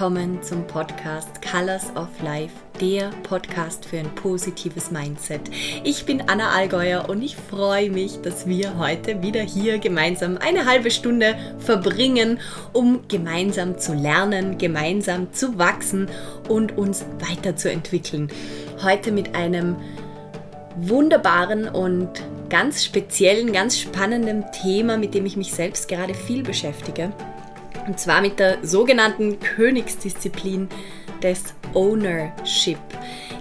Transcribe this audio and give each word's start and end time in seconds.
Willkommen 0.00 0.42
zum 0.42 0.66
Podcast 0.66 1.42
Colors 1.42 1.94
of 1.94 2.08
Life, 2.22 2.54
der 2.80 3.10
Podcast 3.22 3.84
für 3.84 3.98
ein 3.98 4.14
positives 4.14 4.90
Mindset. 4.90 5.42
Ich 5.84 6.06
bin 6.06 6.22
Anna 6.26 6.52
Allgäuer 6.52 7.06
und 7.10 7.20
ich 7.20 7.36
freue 7.36 7.90
mich, 7.90 8.18
dass 8.22 8.46
wir 8.46 8.78
heute 8.78 9.20
wieder 9.20 9.42
hier 9.42 9.78
gemeinsam 9.78 10.38
eine 10.38 10.64
halbe 10.64 10.90
Stunde 10.90 11.36
verbringen, 11.58 12.40
um 12.72 13.00
gemeinsam 13.08 13.76
zu 13.76 13.92
lernen, 13.92 14.56
gemeinsam 14.56 15.34
zu 15.34 15.58
wachsen 15.58 16.08
und 16.48 16.78
uns 16.78 17.04
weiterzuentwickeln. 17.18 18.28
Heute 18.82 19.12
mit 19.12 19.34
einem 19.34 19.76
wunderbaren 20.76 21.68
und 21.68 22.08
ganz 22.48 22.82
speziellen, 22.82 23.52
ganz 23.52 23.78
spannenden 23.78 24.46
Thema, 24.62 24.96
mit 24.96 25.12
dem 25.12 25.26
ich 25.26 25.36
mich 25.36 25.52
selbst 25.52 25.88
gerade 25.88 26.14
viel 26.14 26.42
beschäftige. 26.42 27.12
Und 27.86 27.98
zwar 27.98 28.20
mit 28.20 28.38
der 28.38 28.58
sogenannten 28.62 29.40
Königsdisziplin 29.40 30.68
des 31.22 31.54
Ownership. 31.74 32.78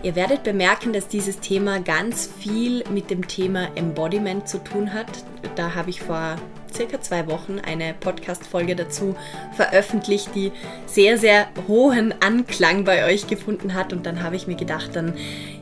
Ihr 0.03 0.15
werdet 0.15 0.43
bemerken, 0.43 0.93
dass 0.93 1.07
dieses 1.07 1.39
Thema 1.39 1.79
ganz 1.79 2.29
viel 2.39 2.83
mit 2.89 3.09
dem 3.09 3.27
Thema 3.27 3.67
Embodiment 3.75 4.47
zu 4.47 4.59
tun 4.59 4.93
hat. 4.93 5.07
Da 5.55 5.75
habe 5.75 5.89
ich 5.89 6.01
vor 6.01 6.37
circa 6.73 7.01
zwei 7.01 7.27
Wochen 7.27 7.59
eine 7.59 7.93
Podcast-Folge 7.93 8.75
dazu 8.75 9.15
veröffentlicht, 9.55 10.29
die 10.35 10.51
sehr, 10.85 11.17
sehr 11.17 11.47
hohen 11.67 12.13
Anklang 12.21 12.83
bei 12.85 13.05
euch 13.05 13.27
gefunden 13.27 13.73
hat. 13.73 13.93
Und 13.93 14.05
dann 14.05 14.23
habe 14.23 14.35
ich 14.35 14.47
mir 14.47 14.55
gedacht, 14.55 14.91
dann 14.95 15.13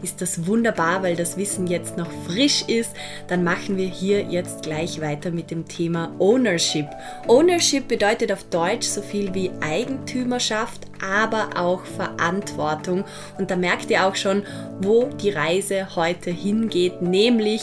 ist 0.02 0.22
das 0.22 0.48
wunderbar, 0.48 1.04
weil 1.04 1.16
das 1.16 1.38
Wissen 1.38 1.68
jetzt 1.68 1.98
noch 1.98 2.10
frisch 2.26 2.64
ist. 2.68 2.92
Dann 3.28 3.44
machen 3.44 3.78
wir 3.78 3.88
hier 3.88 4.22
jetzt 4.24 4.64
gleich 4.64 5.02
weiter 5.02 5.32
mit 5.32 5.52
dem 5.52 5.68
Thema 5.68 6.14
Ownership. 6.20 6.88
Ownership 7.28 7.88
bedeutet 7.88 8.32
auf 8.32 8.44
Deutsch 8.46 8.88
so 8.88 9.02
viel 9.02 9.34
wie 9.34 9.52
Eigentümerschaft, 9.62 10.82
aber 11.02 11.50
auch 11.56 11.84
Verantwortung. 11.86 13.04
Und 13.38 13.52
da 13.52 13.56
merkt 13.56 13.90
ihr 13.90 14.06
auch 14.06 14.16
schon, 14.16 14.44
wo 14.82 15.06
die 15.06 15.30
Reise 15.30 15.96
heute 15.96 16.32
hingeht, 16.32 17.02
nämlich 17.02 17.62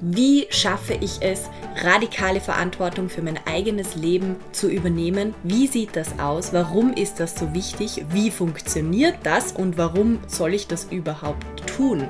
wie 0.00 0.46
schaffe 0.50 0.94
ich 1.00 1.18
es, 1.20 1.50
radikale 1.76 2.40
Verantwortung 2.40 3.08
für 3.08 3.22
mein 3.22 3.38
eigenes 3.46 3.94
Leben 3.94 4.36
zu 4.52 4.68
übernehmen? 4.68 5.34
Wie 5.42 5.66
sieht 5.66 5.96
das 5.96 6.18
aus? 6.18 6.52
Warum 6.52 6.92
ist 6.92 7.20
das 7.20 7.38
so 7.38 7.54
wichtig? 7.54 8.04
Wie 8.10 8.30
funktioniert 8.30 9.16
das? 9.22 9.52
Und 9.52 9.78
warum 9.78 10.18
soll 10.26 10.54
ich 10.54 10.66
das 10.66 10.84
überhaupt 10.90 11.66
tun? 11.66 12.08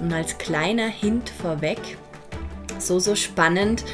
Und 0.00 0.12
als 0.12 0.38
kleiner 0.38 0.88
Hint 0.88 1.30
vorweg, 1.30 1.78
so, 2.78 2.98
so 2.98 3.14
spannend, 3.14 3.84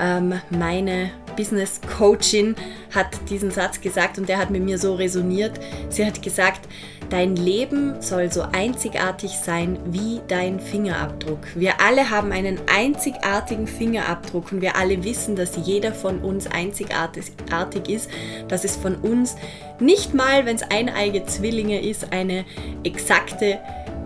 ähm, 0.00 0.40
meine 0.50 1.10
Business 1.36 1.80
Coachin 1.96 2.56
hat 2.94 3.06
diesen 3.30 3.50
Satz 3.50 3.80
gesagt 3.80 4.18
und 4.18 4.28
der 4.28 4.38
hat 4.38 4.50
mit 4.50 4.62
mir 4.62 4.78
so 4.78 4.94
resoniert. 4.94 5.60
Sie 5.88 6.04
hat 6.04 6.22
gesagt, 6.22 6.68
Dein 7.10 7.36
Leben 7.36 8.02
soll 8.02 8.30
so 8.30 8.42
einzigartig 8.52 9.38
sein 9.38 9.78
wie 9.86 10.20
dein 10.28 10.60
Fingerabdruck. 10.60 11.38
Wir 11.54 11.80
alle 11.80 12.10
haben 12.10 12.32
einen 12.32 12.60
einzigartigen 12.70 13.66
Fingerabdruck 13.66 14.52
und 14.52 14.60
wir 14.60 14.76
alle 14.76 15.02
wissen, 15.04 15.34
dass 15.34 15.56
jeder 15.64 15.94
von 15.94 16.20
uns 16.20 16.46
einzigartig 16.46 17.88
ist, 17.88 18.10
dass 18.48 18.64
es 18.64 18.76
von 18.76 18.96
uns 18.96 19.36
nicht 19.80 20.12
mal, 20.12 20.44
wenn 20.44 20.56
es 20.56 20.62
eineige 20.62 21.24
Zwillinge 21.24 21.80
ist, 21.80 22.12
eine 22.12 22.44
exakte 22.84 23.58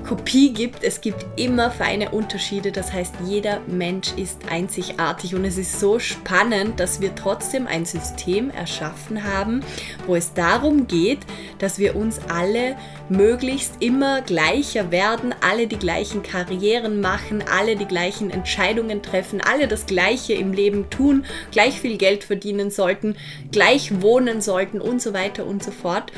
Kopie 0.02 0.52
gibt. 0.52 0.84
Es 0.84 1.00
gibt 1.00 1.24
immer 1.36 1.70
feine 1.70 2.10
Unterschiede. 2.10 2.72
Das 2.72 2.92
heißt, 2.92 3.14
jeder 3.26 3.60
Mensch 3.66 4.12
ist 4.16 4.40
einzigartig 4.50 5.34
und 5.34 5.44
es 5.44 5.58
ist 5.58 5.80
so 5.80 5.98
spannend, 5.98 6.80
dass 6.80 7.00
wir 7.00 7.14
trotzdem 7.14 7.66
ein 7.66 7.84
System 7.84 8.50
erschaffen 8.50 9.24
haben, 9.24 9.62
wo 10.06 10.16
es 10.16 10.34
darum 10.34 10.86
geht, 10.86 11.20
dass 11.58 11.78
wir 11.78 11.96
uns 11.96 12.20
alle 12.28 12.76
möglichst 13.08 13.74
immer 13.80 14.22
gleicher 14.22 14.90
werden, 14.90 15.34
alle 15.40 15.66
die 15.66 15.78
gleichen 15.78 16.22
Karrieren 16.22 17.00
machen, 17.00 17.42
alle 17.50 17.76
die 17.76 17.86
gleichen 17.86 18.30
Entscheidungen 18.30 19.02
treffen, 19.02 19.40
alle 19.40 19.68
das 19.68 19.86
Gleiche 19.86 20.34
im 20.34 20.52
Leben 20.52 20.90
tun, 20.90 21.24
gleich 21.50 21.80
viel 21.80 21.96
Geld 21.96 22.24
verdienen 22.24 22.70
sollten, 22.70 23.16
gleich 23.50 24.02
wohnen 24.02 24.40
sollten 24.40 24.80
und 24.80 25.00
so 25.00 25.12
weiter 25.12 25.46
und 25.46 25.62
so 25.62 25.70
fort. 25.70 26.12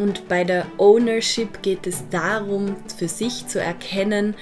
Und 0.00 0.28
bei 0.28 0.44
der 0.44 0.64
Ownership 0.78 1.60
geht 1.60 1.86
es 1.86 2.08
darum, 2.08 2.74
für 2.96 3.06
sich 3.06 3.46
zu 3.48 3.60
erkennen, 3.60 4.34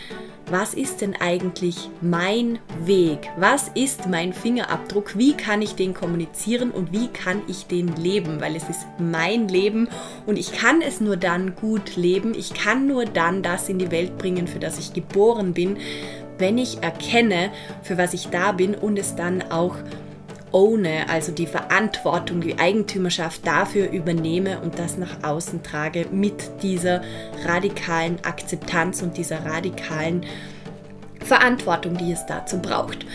was 0.49 0.73
ist 0.73 1.01
denn 1.01 1.17
eigentlich 1.19 1.91
mein 2.01 2.61
Weg? 2.85 3.29
Was 3.37 3.69
ist 3.75 4.07
mein 4.07 4.33
Fingerabdruck? 4.33 5.19
Wie 5.19 5.37
kann 5.37 5.61
ich 5.61 5.75
den 5.75 5.95
kommunizieren 5.95 6.71
und 6.71 6.93
wie 6.93 7.09
kann 7.09 7.43
ich 7.49 7.67
den 7.67 7.89
leben? 7.97 8.41
Weil 8.41 8.55
es 8.55 8.69
ist 8.69 8.87
mein 8.99 9.49
Leben 9.49 9.89
und 10.27 10.39
ich 10.39 10.53
kann 10.53 10.81
es 10.81 11.01
nur 11.01 11.17
dann 11.17 11.57
gut 11.57 11.97
leben. 11.97 12.35
Ich 12.35 12.55
kann 12.55 12.87
nur 12.87 13.05
dann 13.05 13.43
das 13.43 13.69
in 13.69 13.81
die 13.81 13.91
Welt 13.91 14.17
bringen, 14.17 14.47
für 14.47 14.61
das 14.61 14.79
ich 14.79 14.93
geboren 14.93 15.55
bin, 15.55 15.77
wenn 16.39 16.57
ich 16.57 16.85
erkenne, 16.85 17.51
für 17.83 17.99
was 17.99 18.15
ich 18.15 18.29
da 18.29 18.53
bin 18.53 18.77
und 18.77 18.97
es 18.97 19.17
dann 19.17 19.43
auch 19.51 19.75
owne, 20.53 21.09
also 21.09 21.33
die 21.33 21.47
Verantwortung, 21.47 22.41
die 22.41 22.59
Eigentümerschaft 22.59 23.47
dafür 23.47 23.91
übernehme 23.91 24.61
und 24.61 24.79
das 24.79 24.97
nach 24.97 25.23
außen 25.23 25.63
trage 25.63 26.07
mit 26.11 26.63
dieser 26.63 27.03
radikalen 27.45 28.19
Akzeptanz 28.25 29.03
und 29.03 29.17
dieser 29.17 29.45
radikalen 29.45 30.25
Verantwortung, 31.25 31.97
die 31.97 32.13
es 32.13 32.25
dazu 32.27 32.59
braucht. 32.59 33.07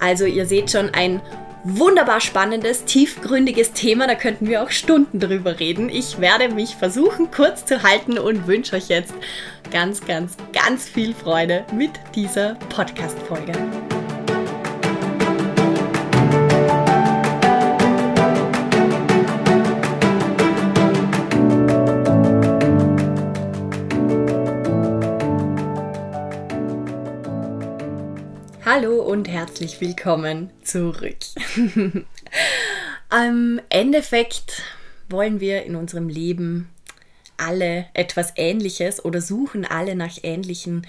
Also 0.00 0.24
ihr 0.24 0.46
seht 0.46 0.70
schon 0.70 0.90
ein 0.94 1.20
wunderbar 1.64 2.20
spannendes, 2.20 2.84
tiefgründiges 2.84 3.72
Thema, 3.72 4.06
da 4.06 4.14
könnten 4.14 4.48
wir 4.48 4.62
auch 4.62 4.70
Stunden 4.70 5.20
drüber 5.20 5.58
reden. 5.60 5.88
Ich 5.88 6.20
werde 6.20 6.48
mich 6.54 6.76
versuchen 6.76 7.30
kurz 7.30 7.64
zu 7.64 7.82
halten 7.82 8.18
und 8.18 8.46
wünsche 8.46 8.76
euch 8.76 8.88
jetzt 8.88 9.14
ganz, 9.70 10.04
ganz, 10.06 10.36
ganz 10.52 10.88
viel 10.88 11.14
Freude 11.14 11.64
mit 11.74 11.90
dieser 12.14 12.54
Podcast-Folge. 12.70 13.52
Hallo 28.80 29.02
und 29.02 29.26
herzlich 29.26 29.80
willkommen 29.80 30.50
zurück. 30.62 31.16
Am 33.08 33.60
Endeffekt 33.70 34.62
wollen 35.08 35.40
wir 35.40 35.64
in 35.64 35.74
unserem 35.74 36.08
Leben 36.08 36.68
alle 37.36 37.86
etwas 37.92 38.34
Ähnliches 38.36 39.04
oder 39.04 39.20
suchen 39.20 39.64
alle 39.64 39.96
nach 39.96 40.18
ähnlichen 40.22 40.86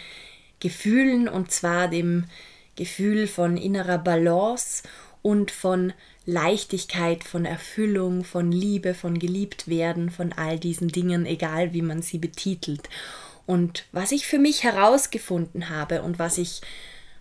Gefühlen 0.60 1.28
und 1.28 1.50
zwar 1.50 1.88
dem 1.88 2.26
Gefühl 2.76 3.26
von 3.26 3.58
innerer 3.58 3.98
Balance 3.98 4.84
und 5.24 5.50
von 5.50 5.92
Leichtigkeit, 6.28 7.24
von 7.24 7.44
Erfüllung, 7.44 8.24
von 8.24 8.52
Liebe, 8.52 8.94
von 8.94 9.18
geliebt 9.18 9.68
werden, 9.68 10.12
von 10.12 10.32
all 10.32 10.60
diesen 10.60 10.90
Dingen, 10.90 11.26
egal 11.26 11.74
wie 11.74 11.82
man 11.82 12.04
sie 12.04 12.20
betitelt. 12.20 12.88
Und 13.48 13.88
was 13.92 14.12
ich 14.12 14.28
für 14.28 14.38
mich 14.38 14.62
herausgefunden 14.62 15.70
habe 15.70 16.04
und 16.04 16.20
was 16.20 16.38
ich 16.38 16.62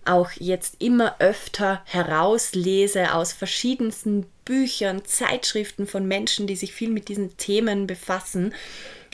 auch 0.09 0.31
jetzt 0.33 0.77
immer 0.81 1.17
öfter 1.19 1.83
herauslese 1.85 3.15
aus 3.15 3.33
verschiedensten 3.33 4.27
Büchern, 4.45 5.05
Zeitschriften 5.05 5.87
von 5.87 6.07
Menschen, 6.07 6.47
die 6.47 6.57
sich 6.57 6.73
viel 6.73 6.91
mit 6.91 7.09
diesen 7.09 7.37
Themen 7.37 7.87
befassen, 7.87 8.55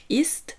ist, 0.09 0.57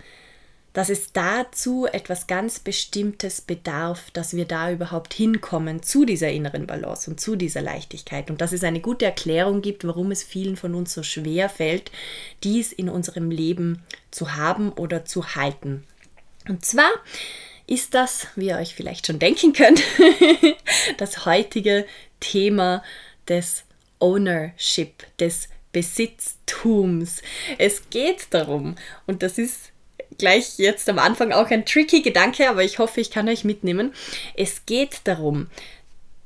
dass 0.75 0.89
es 0.89 1.13
dazu 1.13 1.85
etwas 1.85 2.27
ganz 2.27 2.59
Bestimmtes 2.59 3.39
bedarf, 3.39 4.11
dass 4.11 4.35
wir 4.35 4.43
da 4.43 4.69
überhaupt 4.69 5.13
hinkommen 5.13 5.81
zu 5.81 6.03
dieser 6.03 6.29
inneren 6.29 6.67
Balance 6.67 7.09
und 7.09 7.21
zu 7.21 7.37
dieser 7.37 7.61
Leichtigkeit. 7.61 8.29
Und 8.29 8.41
dass 8.41 8.51
es 8.51 8.65
eine 8.65 8.81
gute 8.81 9.05
Erklärung 9.05 9.61
gibt, 9.61 9.87
warum 9.87 10.11
es 10.11 10.21
vielen 10.21 10.57
von 10.57 10.75
uns 10.75 10.93
so 10.93 11.01
schwer 11.01 11.47
fällt, 11.47 11.91
dies 12.43 12.73
in 12.73 12.89
unserem 12.89 13.31
Leben 13.31 13.83
zu 14.11 14.35
haben 14.35 14.73
oder 14.73 15.05
zu 15.05 15.35
halten. 15.35 15.85
Und 16.49 16.65
zwar 16.65 16.91
ist 17.67 17.93
das, 17.93 18.27
wie 18.35 18.47
ihr 18.47 18.57
euch 18.57 18.75
vielleicht 18.75 19.07
schon 19.07 19.19
denken 19.19 19.53
könnt, 19.53 19.81
das 20.97 21.25
heutige 21.25 21.85
Thema 22.19 22.83
des 23.27 23.63
Ownership, 23.99 25.05
des 25.19 25.49
Besitztums. 25.71 27.21
Es 27.57 27.89
geht 27.89 28.27
darum, 28.29 28.75
und 29.07 29.23
das 29.23 29.37
ist 29.37 29.71
gleich 30.17 30.57
jetzt 30.57 30.87
am 30.89 30.99
Anfang 30.99 31.31
auch 31.31 31.49
ein 31.49 31.65
tricky 31.65 32.01
Gedanke, 32.01 32.49
aber 32.49 32.63
ich 32.63 32.79
hoffe, 32.79 33.01
ich 33.01 33.11
kann 33.11 33.27
euch 33.27 33.43
mitnehmen. 33.43 33.93
Es 34.35 34.65
geht 34.65 35.01
darum, 35.05 35.47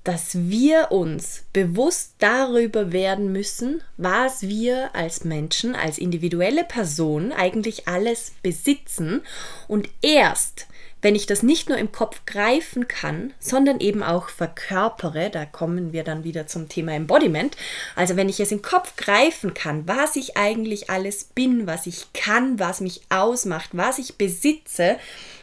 dass 0.03 0.49
wir 0.49 0.91
uns 0.91 1.43
bewusst 1.53 2.13
darüber 2.19 2.91
werden 2.91 3.31
müssen, 3.31 3.83
was 3.97 4.43
wir 4.43 4.95
als 4.95 5.23
Menschen, 5.23 5.75
als 5.75 5.97
individuelle 5.97 6.63
Person 6.63 7.31
eigentlich 7.31 7.87
alles 7.87 8.33
besitzen 8.41 9.21
und 9.67 9.89
erst 10.01 10.67
wenn 11.01 11.15
ich 11.15 11.25
das 11.25 11.43
nicht 11.43 11.69
nur 11.69 11.77
im 11.77 11.91
Kopf 11.91 12.25
greifen 12.25 12.87
kann, 12.87 13.33
sondern 13.39 13.79
eben 13.79 14.03
auch 14.03 14.29
verkörpere, 14.29 15.29
da 15.29 15.45
kommen 15.45 15.93
wir 15.93 16.03
dann 16.03 16.23
wieder 16.23 16.47
zum 16.47 16.67
Thema 16.67 16.93
Embodiment, 16.93 17.55
also 17.95 18.15
wenn 18.15 18.29
ich 18.29 18.39
es 18.39 18.51
im 18.51 18.61
Kopf 18.61 18.95
greifen 18.95 19.53
kann, 19.53 19.87
was 19.87 20.15
ich 20.15 20.37
eigentlich 20.37 20.89
alles 20.89 21.23
bin, 21.23 21.67
was 21.67 21.87
ich 21.87 22.11
kann, 22.13 22.59
was 22.59 22.81
mich 22.81 23.01
ausmacht, 23.09 23.69
was 23.73 23.99
ich 23.99 24.17
besitze 24.17 24.97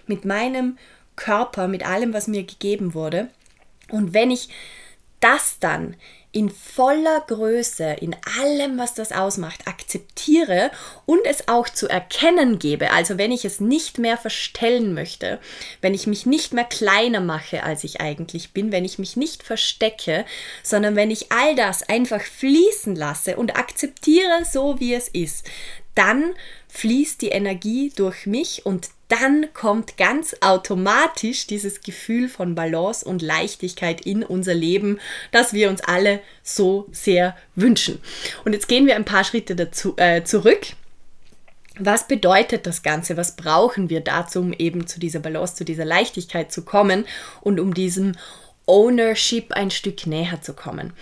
mit 0.07 0.25
meinem 0.25 0.79
Körper, 1.17 1.69
mit 1.69 1.87
allem, 1.87 2.13
was 2.13 2.29
mir 2.29 2.45
gegeben 2.45 2.93
wurde, 2.95 3.31
und 3.91 4.15
wenn 4.15 4.31
ich 4.31 4.49
das 5.21 5.59
dann 5.61 5.97
in 6.37 6.51
voller 6.51 7.23
Größe, 7.27 7.97
in 7.99 8.15
allem, 8.39 8.77
was 8.77 8.93
das 8.93 9.11
ausmacht, 9.11 9.67
akzeptiere 9.67 10.71
und 11.07 11.21
es 11.25 11.49
auch 11.49 11.67
zu 11.67 11.89
erkennen 11.89 12.59
gebe. 12.59 12.91
Also 12.91 13.17
wenn 13.17 13.33
ich 13.33 13.47
es 13.47 13.59
nicht 13.59 13.97
mehr 13.97 14.19
verstellen 14.19 14.93
möchte, 14.93 15.41
wenn 15.81 15.95
ich 15.95 16.07
mich 16.07 16.27
nicht 16.27 16.53
mehr 16.53 16.65
kleiner 16.65 17.21
mache, 17.21 17.63
als 17.63 17.85
ich 17.85 18.03
eigentlich 18.03 18.53
bin, 18.53 18.71
wenn 18.71 18.85
ich 18.85 18.99
mich 18.99 19.17
nicht 19.17 19.45
verstecke, 19.45 20.27
sondern 20.63 20.95
wenn 20.95 21.11
ich 21.11 21.33
all 21.33 21.57
das 21.57 21.89
einfach 21.89 22.21
fließen 22.21 22.95
lasse 22.95 23.37
und 23.37 23.57
akzeptiere, 23.57 24.45
so 24.45 24.79
wie 24.79 24.93
es 24.93 25.09
ist, 25.09 25.47
dann 25.95 26.35
fließt 26.69 27.23
die 27.23 27.31
Energie 27.31 27.95
durch 27.97 28.27
mich 28.27 28.67
und 28.67 28.91
dann 29.09 29.53
kommt 29.55 29.97
ganz 29.97 30.37
automatisch 30.41 31.47
dieses 31.47 31.81
Gefühl 31.81 32.29
von 32.29 32.55
Balance 32.55 33.05
und 33.05 33.23
Leichtigkeit 33.23 34.01
in 34.01 34.25
unser 34.25 34.55
Leben, 34.55 34.99
das 35.31 35.53
wir 35.53 35.71
uns 35.71 35.81
alle 35.83 36.21
so 36.43 36.89
sehr 36.91 37.37
wünschen. 37.55 38.01
Und 38.45 38.53
jetzt 38.53 38.69
gehen 38.69 38.87
wir 38.87 38.97
ein 38.97 39.05
paar 39.05 39.25
Schritte 39.25 39.55
dazu, 39.55 39.95
äh, 39.97 40.25
zurück. 40.25 40.67
Was 41.79 42.09
bedeutet 42.09 42.67
das 42.67 42.83
Ganze? 42.83 43.17
Was 43.17 43.37
brauchen 43.37 43.91
wir 43.91 44.01
dazu, 44.01 44.41
um 44.41 44.53
eben 44.53 44.87
zu 44.87 44.99
dieser 44.99 45.21
Balance, 45.21 45.55
zu 45.55 45.65
dieser 45.65 45.85
Leichtigkeit 45.85 46.51
zu 46.51 46.65
kommen 46.65 47.05
und 47.43 47.61
um 47.61 47.75
diesem 47.75 48.13
Ownership 48.67 49.53
ein 49.53 49.71
Stück 49.71 50.07
näher 50.07 50.41
zu 50.41 50.55
kommen? 50.55 50.95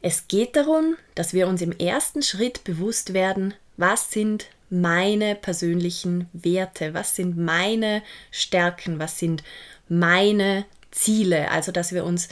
Es 0.00 0.26
geht 0.28 0.56
darum, 0.56 0.96
dass 1.14 1.34
wir 1.34 1.46
uns 1.46 1.62
im 1.62 1.72
ersten 1.72 2.22
Schritt 2.22 2.64
bewusst 2.64 3.14
werden, 3.14 3.54
was 3.76 4.10
sind 4.10 4.46
meine 4.74 5.34
persönlichen 5.34 6.28
Werte, 6.32 6.94
was 6.94 7.16
sind 7.16 7.36
meine 7.36 8.02
Stärken, 8.30 8.98
was 8.98 9.18
sind 9.18 9.42
meine 9.88 10.64
Ziele. 10.90 11.50
Also, 11.50 11.72
dass 11.72 11.92
wir 11.92 12.04
uns 12.04 12.28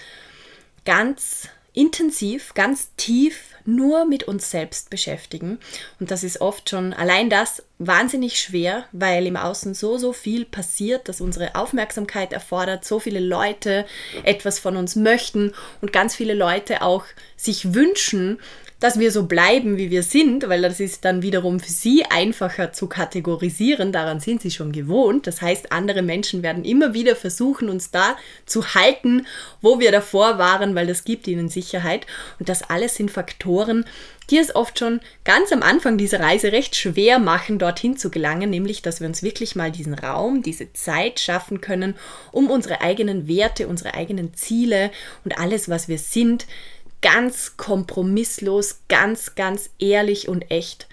ganz 0.85 1.49
intensiv, 1.75 2.53
ganz 2.55 2.91
tief 2.97 3.53
nur 3.65 4.05
mit 4.05 4.25
uns 4.25 4.51
selbst 4.51 4.91
beschäftigen. 4.91 5.59
Und 6.01 6.11
das 6.11 6.25
ist 6.25 6.41
oft 6.41 6.69
schon 6.69 6.93
allein 6.93 7.31
das 7.31 7.63
wahnsinnig 7.79 8.39
schwer, 8.41 8.85
weil 8.93 9.27
im 9.27 9.37
Außen 9.37 9.75
so, 9.75 9.99
so 9.99 10.13
viel 10.13 10.45
passiert, 10.45 11.09
dass 11.09 11.21
unsere 11.21 11.55
Aufmerksamkeit 11.55 12.33
erfordert, 12.33 12.85
so 12.85 12.99
viele 12.99 13.21
Leute 13.21 13.87
etwas 14.25 14.59
von 14.59 14.77
uns 14.77 14.97
möchten 14.97 15.53
und 15.81 15.93
ganz 15.93 16.15
viele 16.15 16.35
Leute 16.35 16.83
auch 16.83 17.05
sich 17.37 17.73
wünschen, 17.73 18.39
dass 18.83 18.99
wir 18.99 19.13
so 19.13 19.27
bleiben, 19.27 19.77
wie 19.77 19.91
wir 19.91 20.03
sind, 20.03 20.49
weil 20.49 20.61
das 20.61 20.81
ist 20.81 21.05
dann 21.05 21.23
wiederum 21.23 21.61
für 21.61 21.71
sie 21.71 22.05
einfacher 22.05 22.73
zu 22.73 22.89
kategorisieren. 22.89 23.93
Daran 23.93 24.19
sind 24.19 24.43
sie 24.43 24.51
schon 24.51 24.73
gewohnt. 24.73 25.29
Das 25.29 25.41
heißt, 25.41 25.71
andere 25.71 26.03
Menschen 26.03 26.43
werden 26.43 26.65
immer 26.65 26.93
wieder 26.93 27.15
versuchen, 27.15 27.69
uns 27.69 27.93
da 27.93 28.17
zu 28.45 28.75
halten, 28.75 29.25
wo 29.61 29.79
wir 29.79 29.93
davor 29.93 30.39
waren, 30.39 30.75
weil 30.75 30.89
das 30.89 31.05
gibt 31.05 31.29
ihnen 31.29 31.49
Sicherheit. 31.49 32.09
Und 32.41 32.49
das 32.49 32.69
alles 32.69 32.97
sind 32.97 33.13
Faktoren, 33.13 33.85
die 34.31 34.39
es 34.39 34.53
oft 34.53 34.81
schon 34.81 35.01
ganz 35.23 35.53
am 35.53 35.63
Anfang 35.63 35.97
dieser 35.97 36.19
Reise 36.19 36.51
recht 36.51 36.75
schwer 36.75 37.21
machen, 37.21 37.61
dorthin 37.61 37.97
zu 37.97 38.11
gelangen, 38.11 38.51
nämlich 38.51 38.83
dass 38.83 38.99
wir 38.99 39.07
uns 39.07 39.23
wirklich 39.23 39.55
mal 39.55 39.71
diesen 39.71 39.95
Raum, 39.95 40.43
diese 40.43 40.73
Zeit 40.73 41.21
schaffen 41.21 41.61
können, 41.61 41.95
um 42.33 42.51
unsere 42.51 42.81
eigenen 42.81 43.29
Werte, 43.29 43.69
unsere 43.69 43.95
eigenen 43.95 44.35
Ziele 44.35 44.91
und 45.25 45.39
alles, 45.39 45.69
was 45.69 45.87
wir 45.87 45.99
sind, 45.99 46.47
ganz 47.03 47.57
kompromisslos, 47.57 48.81
ganz, 48.89 49.35
ganz 49.35 49.71
ehrlich 49.79 50.29
und 50.29 50.51
echt 50.51 50.87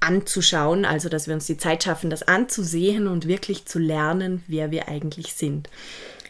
anzuschauen. 0.00 0.84
Also, 0.84 1.08
dass 1.08 1.26
wir 1.26 1.34
uns 1.34 1.46
die 1.46 1.58
Zeit 1.58 1.84
schaffen, 1.84 2.08
das 2.08 2.22
anzusehen 2.22 3.06
und 3.06 3.28
wirklich 3.28 3.66
zu 3.66 3.78
lernen, 3.78 4.42
wer 4.46 4.70
wir 4.70 4.88
eigentlich 4.88 5.34
sind. 5.34 5.68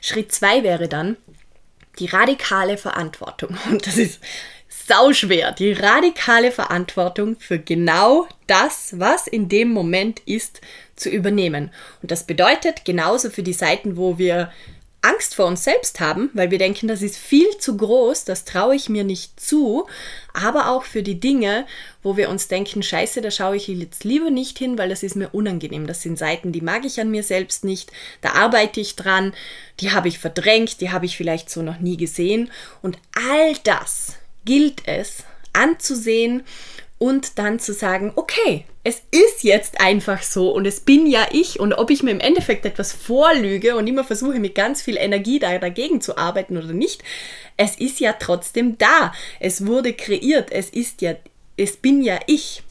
Schritt 0.01 0.33
zwei 0.33 0.63
wäre 0.63 0.89
dann 0.89 1.17
die 1.99 2.07
radikale 2.07 2.79
Verantwortung. 2.79 3.57
Und 3.71 3.87
das 3.87 3.97
ist 3.97 4.21
sauschwer. 4.69 5.53
Die 5.53 5.73
radikale 5.73 6.53
Verantwortung 6.53 7.37
für 7.39 7.59
genau 7.59 8.27
das, 8.47 8.99
was 8.99 9.27
in 9.27 9.49
dem 9.49 9.71
Moment 9.71 10.21
ist, 10.21 10.61
zu 10.97 11.11
übernehmen. 11.11 11.71
Und 12.03 12.11
das 12.11 12.25
bedeutet 12.25 12.85
genauso 12.85 13.31
für 13.31 13.43
die 13.43 13.53
Seiten, 13.53 13.97
wo 13.97 14.19
wir 14.19 14.53
Angst 15.01 15.37
vor 15.37 15.47
uns 15.47 15.63
selbst 15.63 16.01
haben, 16.01 16.29
weil 16.33 16.51
wir 16.51 16.59
denken, 16.59 16.89
das 16.89 17.03
ist 17.03 17.17
viel 17.17 17.57
zu 17.59 17.77
groß, 17.77 18.25
das 18.25 18.45
traue 18.45 18.75
ich 18.75 18.89
mir 18.89 19.05
nicht 19.05 19.39
zu, 19.39 19.87
aber 20.35 20.71
auch 20.71 20.83
für 20.83 21.05
die 21.05 21.21
Dinge, 21.21 21.67
wo 22.03 22.17
wir 22.17 22.29
uns 22.29 22.49
denken, 22.49 22.83
scheiße, 22.83 23.21
da 23.21 23.31
schaue 23.31 23.57
ich 23.57 23.69
jetzt 23.69 24.03
lieber 24.03 24.31
nicht 24.31 24.59
hin, 24.59 24.77
weil 24.77 24.89
das 24.89 25.05
ist 25.05 25.15
mir 25.15 25.29
unangenehm. 25.29 25.87
Das 25.87 26.03
sind 26.03 26.19
Seiten, 26.19 26.51
die 26.51 26.61
mag 26.61 26.85
ich 26.85 27.01
an 27.01 27.11
mir 27.11 27.23
selbst 27.23 27.65
nicht, 27.65 27.93
da 28.23 28.33
arbeite 28.33 28.81
ich 28.81 28.97
dran, 28.97 29.35
die 29.79 29.93
habe 29.93 30.09
ich 30.09 30.19
verdrängt, 30.19 30.81
die 30.81 30.91
habe 30.91 31.07
ich 31.07 31.17
vielleicht 31.17 31.49
so 31.49 31.63
noch 31.63 31.79
nie 31.79 31.97
gesehen. 31.97 32.51
Und 32.83 32.99
all 33.15 33.55
das 33.63 34.15
gilt 34.45 34.89
es 34.89 35.23
anzusehen 35.53 36.43
und 36.99 37.39
dann 37.39 37.61
zu 37.61 37.73
sagen, 37.73 38.13
okay, 38.17 38.65
es 38.89 39.03
ist 39.11 39.45
jetzt 39.45 39.83
einfach 39.83 40.23
so 40.23 40.51
und 40.51 40.67
es 40.67 40.81
bin 40.81 41.07
ja 41.07 41.27
ich 41.31 41.61
und 41.61 41.75
ob 41.75 41.91
ich 41.91 42.03
mir 42.03 42.11
im 42.11 42.21
Endeffekt 42.21 42.65
etwas 42.65 42.91
vorlüge 42.91 43.77
und 43.77 43.87
immer 43.87 44.03
versuche 44.03 44.39
mit 44.39 44.55
ganz 44.55 44.81
viel 44.81 44.97
Energie 44.97 45.39
da 45.39 45.59
dagegen 45.59 46.01
zu 46.01 46.17
arbeiten 46.17 46.57
oder 46.57 46.73
nicht, 46.73 47.05
es 47.59 47.77
ist 47.77 48.01
ja 48.01 48.15
trotzdem 48.15 48.79
da. 48.79 49.13
Es 49.41 49.67
wurde 49.67 49.93
kreiert, 49.93 50.51
es 50.51 50.71
ist 50.71 51.03
ja, 51.03 51.17
es 51.59 51.77
bin 51.77 52.01
ja 52.01 52.19
ich. 52.27 52.63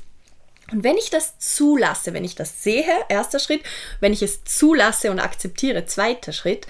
Und 0.71 0.83
wenn 0.83 0.97
ich 0.97 1.11
das 1.11 1.37
zulasse, 1.37 2.15
wenn 2.15 2.25
ich 2.25 2.33
das 2.33 2.63
sehe, 2.63 2.83
erster 3.09 3.37
Schritt, 3.37 3.61
wenn 3.99 4.11
ich 4.11 4.23
es 4.23 4.43
zulasse 4.43 5.11
und 5.11 5.19
akzeptiere, 5.19 5.85
zweiter 5.85 6.33
Schritt, 6.33 6.65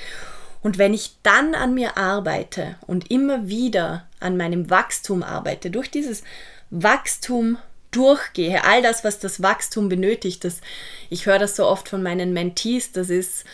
und 0.62 0.78
wenn 0.78 0.94
ich 0.94 1.16
dann 1.24 1.56
an 1.56 1.74
mir 1.74 1.96
arbeite 1.96 2.76
und 2.86 3.10
immer 3.10 3.48
wieder 3.48 4.10
an 4.20 4.36
meinem 4.36 4.70
Wachstum 4.70 5.24
arbeite, 5.24 5.72
durch 5.72 5.90
dieses 5.90 6.24
Wachstum 6.70 7.58
durchgehe, 7.92 8.64
all 8.64 8.82
das, 8.82 9.04
was 9.04 9.20
das 9.20 9.42
Wachstum 9.42 9.90
benötigt, 9.90 10.44
das, 10.44 10.62
ich 11.10 11.26
höre 11.26 11.40
das 11.40 11.56
so 11.56 11.66
oft 11.66 11.90
von 11.90 12.04
meinen 12.04 12.34
Mentees, 12.34 12.92
das 12.92 13.10
ist, 13.10 13.46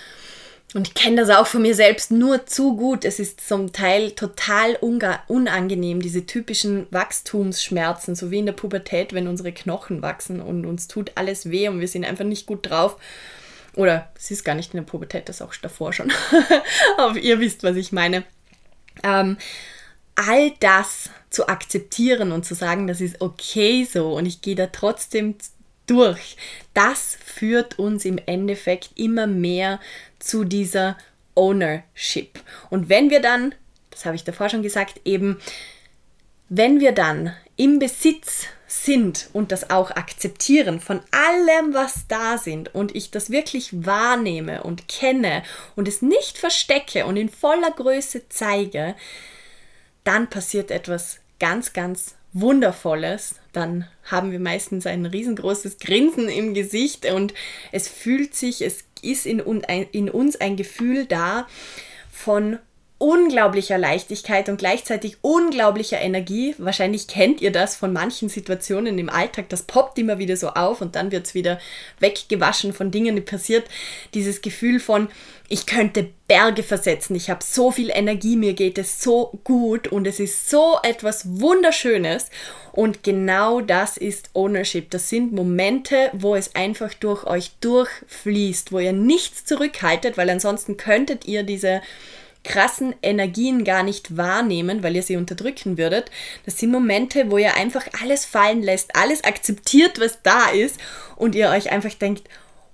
und 0.73 0.87
ich 0.87 0.93
kenne 0.95 1.17
das 1.17 1.29
auch 1.29 1.45
von 1.45 1.61
mir 1.61 1.75
selbst 1.75 2.09
nur 2.09 2.45
zu 2.45 2.75
gut, 2.75 3.05
es 3.05 3.19
ist 3.19 3.47
zum 3.47 3.73
Teil 3.73 4.11
total 4.11 4.75
unangenehm, 4.77 6.01
diese 6.01 6.25
typischen 6.25 6.87
Wachstumsschmerzen, 6.89 8.15
so 8.15 8.31
wie 8.31 8.39
in 8.39 8.47
der 8.47 8.53
Pubertät, 8.53 9.13
wenn 9.13 9.27
unsere 9.27 9.51
Knochen 9.51 10.01
wachsen 10.01 10.41
und 10.41 10.65
uns 10.65 10.87
tut 10.87 11.11
alles 11.15 11.51
weh 11.51 11.67
und 11.67 11.79
wir 11.79 11.87
sind 11.87 12.05
einfach 12.05 12.25
nicht 12.25 12.47
gut 12.47 12.69
drauf. 12.69 12.97
Oder 13.75 14.11
es 14.15 14.29
ist 14.29 14.43
gar 14.43 14.55
nicht 14.55 14.73
in 14.73 14.79
der 14.79 14.85
Pubertät, 14.85 15.29
das 15.29 15.41
auch 15.41 15.53
davor 15.55 15.93
schon. 15.93 16.11
Aber 16.97 17.17
ihr 17.17 17.39
wisst, 17.39 17.63
was 17.63 17.75
ich 17.75 17.91
meine. 17.91 18.23
Ähm, 19.03 19.37
all 20.15 20.51
das 20.59 21.09
zu 21.33 21.49
akzeptieren 21.49 22.31
und 22.31 22.45
zu 22.45 22.53
sagen, 22.53 22.85
das 22.85 23.01
ist 23.01 23.19
okay 23.19 23.85
so 23.91 24.13
und 24.15 24.27
ich 24.27 24.41
gehe 24.41 24.55
da 24.55 24.67
trotzdem 24.67 25.35
durch, 25.87 26.37
das 26.75 27.17
führt 27.25 27.79
uns 27.79 28.05
im 28.05 28.19
Endeffekt 28.25 28.91
immer 28.95 29.25
mehr 29.25 29.79
zu 30.19 30.43
dieser 30.43 30.95
Ownership. 31.33 32.39
Und 32.69 32.87
wenn 32.87 33.09
wir 33.09 33.19
dann, 33.19 33.55
das 33.89 34.05
habe 34.05 34.15
ich 34.15 34.23
davor 34.23 34.49
schon 34.49 34.61
gesagt, 34.61 35.01
eben, 35.05 35.39
wenn 36.49 36.79
wir 36.79 36.91
dann 36.91 37.33
im 37.55 37.79
Besitz 37.79 38.45
sind 38.67 39.29
und 39.33 39.51
das 39.51 39.71
auch 39.71 39.89
akzeptieren 39.89 40.79
von 40.79 41.01
allem, 41.09 41.73
was 41.73 42.07
da 42.07 42.37
sind 42.37 42.73
und 42.75 42.95
ich 42.95 43.09
das 43.09 43.31
wirklich 43.31 43.85
wahrnehme 43.85 44.61
und 44.61 44.87
kenne 44.87 45.41
und 45.75 45.87
es 45.87 46.03
nicht 46.03 46.37
verstecke 46.37 47.07
und 47.07 47.17
in 47.17 47.29
voller 47.29 47.71
Größe 47.71 48.29
zeige, 48.29 48.95
dann 50.03 50.29
passiert 50.29 50.69
etwas 50.69 51.19
ganz, 51.43 51.73
ganz 51.73 52.15
Wundervolles. 52.31 53.35
Dann 53.51 53.85
haben 54.05 54.31
wir 54.31 54.39
meistens 54.39 54.87
ein 54.87 55.05
riesengroßes 55.05 55.77
Grinsen 55.77 56.29
im 56.29 56.53
Gesicht 56.53 57.05
und 57.11 57.33
es 57.73 57.89
fühlt 57.89 58.33
sich, 58.33 58.61
es 58.61 58.85
ist 59.01 59.25
in, 59.25 59.39
in 59.39 60.09
uns 60.09 60.37
ein 60.37 60.55
Gefühl 60.55 61.05
da 61.05 61.45
von 62.09 62.59
unglaublicher 63.03 63.77
Leichtigkeit 63.77 64.47
und 64.47 64.55
gleichzeitig 64.55 65.17
unglaublicher 65.19 65.99
Energie. 65.99 66.55
Wahrscheinlich 66.57 67.09
kennt 67.09 67.41
ihr 67.41 67.51
das 67.51 67.75
von 67.75 67.91
manchen 67.91 68.29
Situationen 68.29 68.97
im 68.97 69.09
Alltag. 69.09 69.49
Das 69.49 69.63
poppt 69.63 69.99
immer 69.99 70.19
wieder 70.19 70.37
so 70.37 70.47
auf 70.47 70.79
und 70.79 70.95
dann 70.95 71.11
wird 71.11 71.27
es 71.27 71.33
wieder 71.33 71.59
weggewaschen 71.99 72.71
von 72.71 72.91
Dingen, 72.91 73.17
die 73.17 73.21
passiert. 73.21 73.65
Dieses 74.13 74.41
Gefühl 74.41 74.79
von, 74.79 75.09
ich 75.49 75.65
könnte 75.65 76.11
Berge 76.29 76.63
versetzen, 76.63 77.13
ich 77.17 77.29
habe 77.29 77.43
so 77.43 77.71
viel 77.71 77.89
Energie, 77.93 78.37
mir 78.37 78.53
geht 78.53 78.77
es 78.77 79.03
so 79.03 79.37
gut 79.43 79.89
und 79.89 80.07
es 80.07 80.21
ist 80.21 80.49
so 80.49 80.77
etwas 80.81 81.41
Wunderschönes. 81.41 82.29
Und 82.71 83.03
genau 83.03 83.59
das 83.59 83.97
ist 83.97 84.29
Ownership. 84.33 84.89
Das 84.91 85.09
sind 85.09 85.33
Momente, 85.33 86.09
wo 86.13 86.35
es 86.35 86.55
einfach 86.55 86.93
durch 86.93 87.25
euch 87.25 87.51
durchfließt, 87.59 88.71
wo 88.71 88.79
ihr 88.79 88.93
nichts 88.93 89.43
zurückhaltet, 89.43 90.15
weil 90.15 90.29
ansonsten 90.29 90.77
könntet 90.77 91.25
ihr 91.25 91.43
diese 91.43 91.81
krassen 92.43 92.93
Energien 93.01 93.63
gar 93.63 93.83
nicht 93.83 94.17
wahrnehmen, 94.17 94.83
weil 94.83 94.95
ihr 94.95 95.03
sie 95.03 95.15
unterdrücken 95.15 95.77
würdet. 95.77 96.11
Das 96.45 96.57
sind 96.57 96.71
Momente, 96.71 97.31
wo 97.31 97.37
ihr 97.37 97.55
einfach 97.55 97.85
alles 98.01 98.25
fallen 98.25 98.61
lässt, 98.61 98.95
alles 98.95 99.23
akzeptiert, 99.23 99.99
was 99.99 100.19
da 100.23 100.49
ist 100.49 100.79
und 101.15 101.35
ihr 101.35 101.49
euch 101.49 101.71
einfach 101.71 101.93
denkt, 101.93 102.27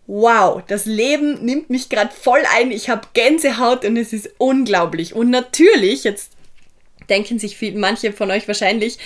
wow, 0.07 0.63
das 0.67 0.85
Leben 0.85 1.45
nimmt 1.45 1.69
mich 1.69 1.87
gerade 1.87 2.11
voll 2.11 2.41
ein, 2.55 2.71
ich 2.71 2.89
habe 2.89 3.07
Gänsehaut 3.13 3.85
und 3.85 3.95
es 3.95 4.11
ist 4.11 4.31
unglaublich. 4.39 5.13
Und 5.13 5.29
natürlich, 5.29 6.03
jetzt 6.03 6.31
denken 7.09 7.37
sich 7.37 7.57
viel, 7.57 7.77
manche 7.77 8.11
von 8.11 8.31
euch 8.31 8.47
wahrscheinlich, 8.47 8.97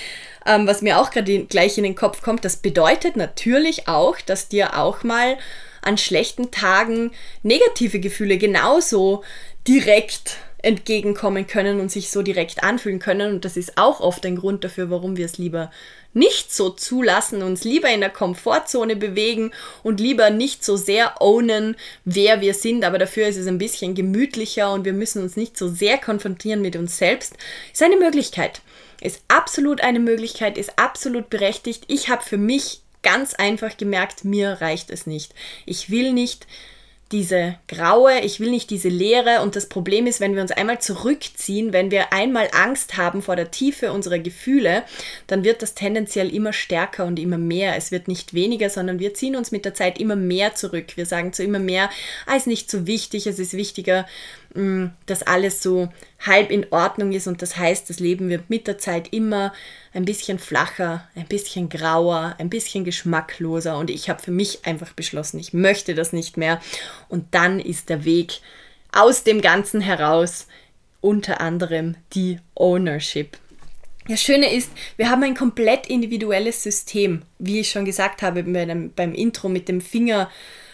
ähm, 0.45 0.65
was 0.65 0.81
mir 0.81 0.99
auch 0.99 1.11
gerade 1.11 1.45
gleich 1.45 1.77
in 1.77 1.83
den 1.83 1.95
Kopf 1.95 2.21
kommt, 2.21 2.45
das 2.45 2.57
bedeutet 2.57 3.17
natürlich 3.17 3.87
auch, 3.87 4.19
dass 4.21 4.47
dir 4.47 4.77
auch 4.77 5.03
mal 5.03 5.37
an 5.81 5.97
schlechten 5.97 6.51
Tagen 6.51 7.11
negative 7.43 7.99
Gefühle 7.99 8.37
genauso 8.37 9.23
direkt 9.67 10.37
entgegenkommen 10.63 11.45
können 11.45 11.79
und 11.79 11.91
sich 11.91 12.09
so 12.09 12.21
direkt 12.21 12.63
anfühlen 12.63 12.99
können. 12.99 13.35
Und 13.35 13.45
das 13.45 13.57
ist 13.57 13.77
auch 13.77 13.99
oft 13.99 14.25
ein 14.25 14.37
Grund 14.37 14.63
dafür, 14.63 14.89
warum 14.89 15.17
wir 15.17 15.25
es 15.25 15.37
lieber 15.37 15.69
nicht 16.13 16.53
so 16.53 16.69
zulassen, 16.69 17.43
uns 17.43 17.63
lieber 17.63 17.89
in 17.89 17.99
der 17.99 18.09
Komfortzone 18.09 18.95
bewegen 18.95 19.51
und 19.83 19.99
lieber 19.99 20.29
nicht 20.29 20.63
so 20.63 20.77
sehr 20.77 21.21
ownen, 21.21 21.75
wer 22.05 22.39
wir 22.39 22.53
sind, 22.53 22.85
aber 22.85 22.99
dafür 22.99 23.27
ist 23.27 23.37
es 23.37 23.47
ein 23.47 23.57
bisschen 23.57 23.95
gemütlicher 23.95 24.71
und 24.71 24.85
wir 24.85 24.93
müssen 24.93 25.21
uns 25.23 25.35
nicht 25.35 25.57
so 25.57 25.67
sehr 25.67 25.97
konfrontieren 25.97 26.61
mit 26.61 26.75
uns 26.75 26.97
selbst, 26.97 27.35
ist 27.71 27.83
eine 27.83 27.97
Möglichkeit. 27.97 28.61
Ist 29.01 29.21
absolut 29.27 29.81
eine 29.81 29.99
Möglichkeit, 29.99 30.57
ist 30.57 30.77
absolut 30.79 31.29
berechtigt. 31.29 31.83
Ich 31.87 32.07
habe 32.07 32.23
für 32.23 32.37
mich 32.37 32.81
ganz 33.01 33.33
einfach 33.33 33.75
gemerkt, 33.75 34.23
mir 34.23 34.61
reicht 34.61 34.89
es 34.91 35.05
nicht. 35.05 35.33
Ich 35.65 35.89
will 35.89 36.13
nicht 36.13 36.47
diese 37.11 37.55
graue, 37.67 38.21
ich 38.21 38.39
will 38.39 38.49
nicht 38.49 38.69
diese 38.69 38.89
leere. 38.89 39.41
Und 39.41 39.55
das 39.55 39.69
Problem 39.69 40.07
ist, 40.07 40.19
wenn 40.19 40.35
wir 40.35 40.41
uns 40.41 40.51
einmal 40.51 40.79
zurückziehen, 40.79 41.71
wenn 41.71 41.91
wir 41.91 42.11
einmal 42.11 42.49
Angst 42.51 42.97
haben 42.97 43.21
vor 43.21 43.35
der 43.35 43.51
Tiefe 43.51 43.91
unserer 43.91 44.19
Gefühle, 44.19 44.83
dann 45.27 45.43
wird 45.43 45.61
das 45.61 45.75
tendenziell 45.75 46.33
immer 46.33 46.53
stärker 46.53 47.05
und 47.05 47.19
immer 47.19 47.37
mehr. 47.37 47.77
Es 47.77 47.91
wird 47.91 48.07
nicht 48.07 48.33
weniger, 48.33 48.69
sondern 48.69 48.99
wir 48.99 49.13
ziehen 49.13 49.35
uns 49.35 49.51
mit 49.51 49.65
der 49.65 49.75
Zeit 49.75 49.99
immer 49.99 50.15
mehr 50.15 50.55
zurück. 50.55 50.95
Wir 50.95 51.05
sagen 51.05 51.33
zu 51.33 51.43
immer 51.43 51.59
mehr, 51.59 51.89
ah, 52.25 52.35
ist 52.35 52.47
nicht 52.47 52.71
so 52.71 52.87
wichtig, 52.87 53.27
es 53.27 53.37
ist 53.37 53.53
wichtiger, 53.53 54.07
dass 55.05 55.23
alles 55.23 55.63
so 55.63 55.89
halb 56.19 56.51
in 56.51 56.67
Ordnung 56.71 57.11
ist. 57.11 57.27
Und 57.27 57.41
das 57.41 57.57
heißt, 57.57 57.89
das 57.89 57.99
Leben 57.99 58.29
wird 58.29 58.49
mit 58.49 58.67
der 58.67 58.77
Zeit 58.77 59.11
immer 59.11 59.51
ein 59.93 60.05
bisschen 60.05 60.39
flacher, 60.39 61.07
ein 61.15 61.25
bisschen 61.25 61.69
grauer, 61.69 62.35
ein 62.37 62.49
bisschen 62.49 62.83
geschmackloser 62.83 63.77
und 63.77 63.89
ich 63.89 64.09
habe 64.09 64.21
für 64.21 64.31
mich 64.31 64.65
einfach 64.65 64.93
beschlossen, 64.93 65.39
ich 65.39 65.53
möchte 65.53 65.93
das 65.93 66.13
nicht 66.13 66.35
mehr 66.35 66.61
und 67.09 67.25
dann 67.31 67.59
ist 67.59 67.89
der 67.89 68.03
Weg 68.05 68.41
aus 68.91 69.23
dem 69.23 69.41
Ganzen 69.41 69.81
heraus 69.81 70.47
unter 71.01 71.41
anderem 71.41 71.95
die 72.13 72.39
Ownership. 72.55 73.37
Das 74.07 74.21
Schöne 74.21 74.53
ist, 74.53 74.71
wir 74.97 75.09
haben 75.09 75.23
ein 75.23 75.35
komplett 75.35 75.87
individuelles 75.87 76.61
System, 76.61 77.21
wie 77.39 77.59
ich 77.59 77.69
schon 77.69 77.85
gesagt 77.85 78.21
habe 78.21 78.43
beim, 78.43 78.91
beim 78.95 79.13
Intro 79.13 79.47
mit 79.47 79.67
dem 79.69 79.79
Fingerprint, 79.79 80.33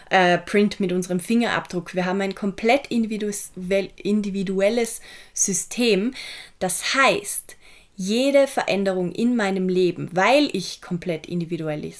äh, 0.09 0.39
mit 0.79 0.91
unserem 0.91 1.19
Fingerabdruck. 1.19 1.95
Wir 1.95 2.05
haben 2.05 2.21
ein 2.21 2.35
komplett 2.35 2.87
individuelles 2.87 5.01
System. 5.33 6.13
Das 6.59 6.95
heißt, 6.95 7.55
jede 8.01 8.47
Veränderung 8.47 9.11
in 9.11 9.35
meinem 9.35 9.67
Leben, 9.67 10.09
weil 10.13 10.49
ich 10.53 10.81
komplett 10.81 11.27
individuell 11.27 11.91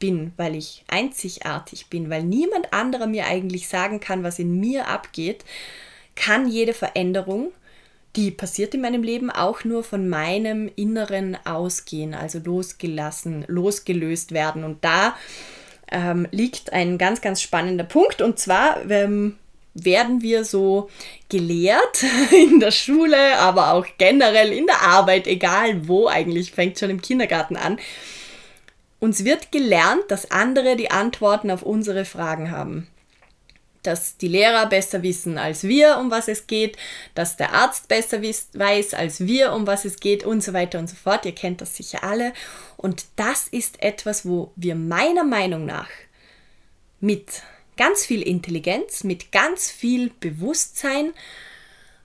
bin, 0.00 0.32
weil 0.36 0.56
ich 0.56 0.84
einzigartig 0.88 1.86
bin, 1.86 2.10
weil 2.10 2.24
niemand 2.24 2.72
anderer 2.72 3.06
mir 3.06 3.26
eigentlich 3.26 3.68
sagen 3.68 4.00
kann, 4.00 4.24
was 4.24 4.40
in 4.40 4.58
mir 4.58 4.88
abgeht, 4.88 5.44
kann 6.16 6.48
jede 6.48 6.74
Veränderung, 6.74 7.52
die 8.16 8.32
passiert 8.32 8.74
in 8.74 8.80
meinem 8.80 9.04
Leben, 9.04 9.30
auch 9.30 9.62
nur 9.62 9.84
von 9.84 10.08
meinem 10.08 10.68
Inneren 10.74 11.38
ausgehen, 11.44 12.14
also 12.14 12.40
losgelassen, 12.40 13.44
losgelöst 13.46 14.32
werden. 14.32 14.64
Und 14.64 14.84
da 14.84 15.14
ähm, 15.90 16.26
liegt 16.30 16.72
ein 16.72 16.98
ganz, 16.98 17.20
ganz 17.20 17.40
spannender 17.42 17.84
Punkt. 17.84 18.22
Und 18.22 18.38
zwar 18.38 18.88
ähm, 18.90 19.36
werden 19.74 20.22
wir 20.22 20.44
so 20.44 20.88
gelehrt 21.28 22.04
in 22.30 22.60
der 22.60 22.70
Schule, 22.70 23.38
aber 23.38 23.72
auch 23.72 23.86
generell 23.98 24.52
in 24.52 24.66
der 24.66 24.82
Arbeit, 24.82 25.26
egal 25.26 25.88
wo 25.88 26.08
eigentlich, 26.08 26.52
fängt 26.52 26.78
schon 26.78 26.90
im 26.90 27.02
Kindergarten 27.02 27.56
an. 27.56 27.78
Uns 29.00 29.24
wird 29.24 29.52
gelernt, 29.52 30.04
dass 30.08 30.30
andere 30.30 30.76
die 30.76 30.90
Antworten 30.90 31.50
auf 31.50 31.62
unsere 31.62 32.04
Fragen 32.04 32.50
haben. 32.50 32.86
Dass 33.84 34.16
die 34.16 34.28
Lehrer 34.28 34.66
besser 34.66 35.02
wissen 35.02 35.38
als 35.38 35.62
wir, 35.62 35.98
um 35.98 36.10
was 36.10 36.26
es 36.28 36.46
geht, 36.46 36.76
dass 37.14 37.36
der 37.36 37.52
Arzt 37.52 37.88
besser 37.88 38.22
weiß 38.22 38.94
als 38.94 39.20
wir, 39.20 39.52
um 39.52 39.66
was 39.66 39.84
es 39.84 40.00
geht 40.00 40.24
und 40.24 40.42
so 40.42 40.52
weiter 40.52 40.78
und 40.78 40.88
so 40.88 40.96
fort. 40.96 41.24
Ihr 41.24 41.34
kennt 41.34 41.60
das 41.60 41.76
sicher 41.76 42.02
alle. 42.02 42.32
Und 42.76 43.04
das 43.16 43.46
ist 43.48 43.82
etwas, 43.82 44.26
wo 44.26 44.52
wir 44.56 44.74
meiner 44.74 45.24
Meinung 45.24 45.64
nach 45.66 45.88
mit 47.00 47.42
ganz 47.76 48.04
viel 48.04 48.22
Intelligenz, 48.22 49.04
mit 49.04 49.32
ganz 49.32 49.70
viel 49.70 50.10
Bewusstsein, 50.20 51.12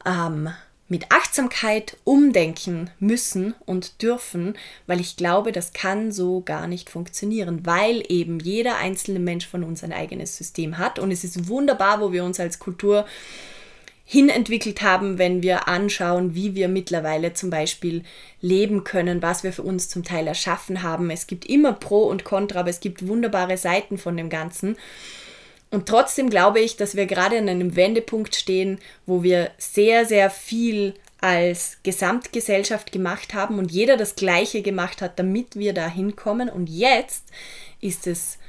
ähm, 0.05 0.53
mit 0.89 1.11
Achtsamkeit 1.11 1.97
umdenken 2.03 2.89
müssen 2.99 3.53
und 3.65 4.01
dürfen, 4.01 4.55
weil 4.87 4.99
ich 4.99 5.15
glaube, 5.15 5.51
das 5.51 5.71
kann 5.71 6.11
so 6.11 6.41
gar 6.41 6.67
nicht 6.67 6.89
funktionieren, 6.89 7.65
weil 7.65 8.03
eben 8.09 8.39
jeder 8.39 8.77
einzelne 8.77 9.19
Mensch 9.19 9.47
von 9.47 9.63
uns 9.63 9.83
ein 9.83 9.93
eigenes 9.93 10.35
System 10.35 10.79
hat. 10.79 10.97
Und 10.99 11.11
es 11.11 11.23
ist 11.23 11.47
wunderbar, 11.47 12.01
wo 12.01 12.11
wir 12.11 12.23
uns 12.23 12.39
als 12.39 12.57
Kultur 12.57 13.05
hinentwickelt 14.03 14.81
haben, 14.81 15.19
wenn 15.19 15.43
wir 15.43 15.67
anschauen, 15.67 16.33
wie 16.33 16.55
wir 16.55 16.67
mittlerweile 16.67 17.33
zum 17.33 17.51
Beispiel 17.51 18.03
leben 18.41 18.83
können, 18.83 19.21
was 19.21 19.43
wir 19.43 19.53
für 19.53 19.61
uns 19.61 19.87
zum 19.87 20.03
Teil 20.03 20.25
erschaffen 20.25 20.81
haben. 20.81 21.11
Es 21.11 21.27
gibt 21.27 21.45
immer 21.45 21.73
Pro 21.73 22.05
und 22.05 22.23
Contra, 22.23 22.61
aber 22.61 22.71
es 22.71 22.79
gibt 22.79 23.07
wunderbare 23.07 23.57
Seiten 23.57 23.99
von 23.99 24.17
dem 24.17 24.29
Ganzen. 24.29 24.75
Und 25.71 25.87
trotzdem 25.87 26.29
glaube 26.29 26.59
ich, 26.59 26.77
dass 26.77 26.95
wir 26.95 27.05
gerade 27.05 27.37
an 27.37 27.47
einem 27.47 27.75
Wendepunkt 27.75 28.35
stehen, 28.35 28.79
wo 29.05 29.21
wir 29.23 29.51
sehr, 29.57 30.05
sehr 30.05 30.29
viel 30.29 30.95
als 31.21 31.77
Gesamtgesellschaft 31.83 32.91
gemacht 32.91 33.33
haben 33.33 33.59
und 33.59 33.71
jeder 33.71 33.97
das 33.97 34.15
Gleiche 34.15 34.61
gemacht 34.61 35.01
hat, 35.01 35.19
damit 35.19 35.57
wir 35.57 35.73
da 35.73 35.87
hinkommen. 35.87 36.49
Und 36.49 36.69
jetzt 36.69 37.25
ist 37.81 38.07
es 38.07 38.39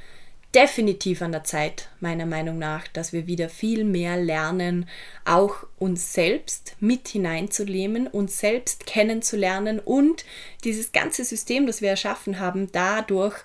definitiv 0.55 1.21
an 1.21 1.31
der 1.31 1.43
Zeit, 1.43 1.89
meiner 1.99 2.25
Meinung 2.25 2.57
nach, 2.57 2.87
dass 2.87 3.13
wir 3.13 3.27
wieder 3.27 3.49
viel 3.49 3.83
mehr 3.83 4.17
lernen, 4.17 4.89
auch 5.23 5.65
uns 5.77 6.13
selbst 6.13 6.75
mit 6.79 7.07
hineinzunehmen, 7.07 8.07
uns 8.07 8.39
selbst 8.39 8.85
kennenzulernen 8.85 9.79
und 9.79 10.25
dieses 10.63 10.91
ganze 10.91 11.23
System, 11.23 11.67
das 11.67 11.81
wir 11.81 11.89
erschaffen 11.89 12.39
haben, 12.39 12.69
dadurch 12.71 13.35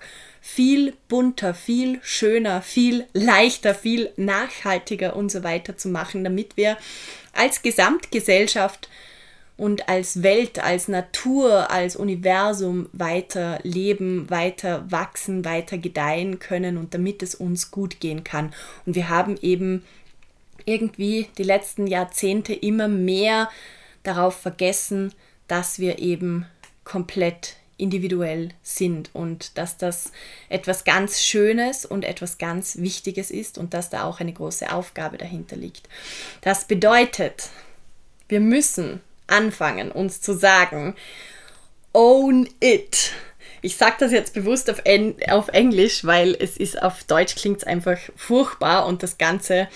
viel 0.49 0.93
bunter, 1.09 1.53
viel 1.53 1.99
schöner, 2.03 2.61
viel 2.61 3.05
leichter, 3.11 3.75
viel 3.75 4.11
nachhaltiger 4.15 5.13
und 5.17 5.29
so 5.29 5.43
weiter 5.43 5.75
zu 5.75 5.89
machen, 5.89 6.23
damit 6.23 6.55
wir 6.55 6.77
als 7.33 7.61
Gesamtgesellschaft 7.61 8.87
und 9.57 9.89
als 9.89 10.23
Welt, 10.23 10.63
als 10.63 10.87
Natur, 10.87 11.69
als 11.69 11.97
Universum 11.97 12.87
weiter 12.93 13.59
leben, 13.63 14.29
weiter 14.29 14.89
wachsen, 14.89 15.43
weiter 15.43 15.77
gedeihen 15.77 16.39
können 16.39 16.77
und 16.77 16.93
damit 16.93 17.21
es 17.21 17.35
uns 17.35 17.69
gut 17.69 17.99
gehen 17.99 18.23
kann. 18.23 18.53
Und 18.85 18.95
wir 18.95 19.09
haben 19.09 19.35
eben 19.41 19.83
irgendwie 20.63 21.27
die 21.37 21.43
letzten 21.43 21.87
Jahrzehnte 21.87 22.53
immer 22.53 22.87
mehr 22.87 23.49
darauf 24.03 24.39
vergessen, 24.39 25.13
dass 25.49 25.77
wir 25.77 25.99
eben 25.99 26.45
komplett 26.85 27.57
individuell 27.77 28.49
sind 28.63 29.11
und 29.13 29.57
dass 29.57 29.77
das 29.77 30.11
etwas 30.49 30.83
ganz 30.83 31.21
Schönes 31.21 31.85
und 31.85 32.03
etwas 32.03 32.37
ganz 32.37 32.77
Wichtiges 32.77 33.31
ist 33.31 33.57
und 33.57 33.73
dass 33.73 33.89
da 33.89 34.03
auch 34.03 34.19
eine 34.19 34.33
große 34.33 34.71
Aufgabe 34.71 35.17
dahinter 35.17 35.55
liegt. 35.55 35.87
Das 36.41 36.65
bedeutet, 36.65 37.49
wir 38.27 38.39
müssen 38.39 39.01
anfangen, 39.27 39.91
uns 39.91 40.21
zu 40.21 40.33
sagen, 40.33 40.95
own 41.93 42.49
it. 42.59 43.11
Ich 43.67 43.75
sage 43.75 43.97
das 43.99 44.13
jetzt 44.13 44.33
bewusst 44.33 44.69
auf, 44.69 44.79
en 44.85 45.17
auf 45.29 45.49
Englisch, 45.49 46.05
weil 46.05 46.37
es 46.39 46.55
ist 46.55 46.81
auf 46.81 47.03
Deutsch 47.03 47.35
klingt 47.35 47.57
es 47.57 47.63
einfach 47.65 47.97
furchtbar 48.15 48.85
und 48.85 49.03
das 49.03 49.17
Ganze 49.17 49.67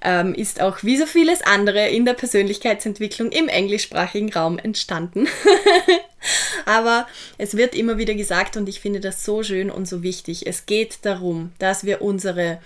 ähm, 0.00 0.32
ist 0.32 0.60
auch 0.60 0.84
wie 0.84 0.96
so 0.96 1.06
vieles 1.06 1.42
andere 1.42 1.88
in 1.88 2.04
der 2.04 2.12
Persönlichkeitsentwicklung 2.12 3.32
im 3.32 3.48
englischsprachigen 3.48 4.32
Raum 4.32 4.60
entstanden. 4.60 5.26
Aber 6.66 7.08
es 7.36 7.56
wird 7.56 7.74
immer 7.74 7.98
wieder 7.98 8.14
gesagt 8.14 8.56
und 8.56 8.68
ich 8.68 8.78
finde 8.78 9.00
das 9.00 9.24
so 9.24 9.42
schön 9.42 9.72
und 9.72 9.88
so 9.88 10.04
wichtig. 10.04 10.46
Es 10.46 10.64
geht 10.66 10.98
darum, 11.04 11.50
dass 11.58 11.82
wir 11.82 12.00
unsere 12.00 12.60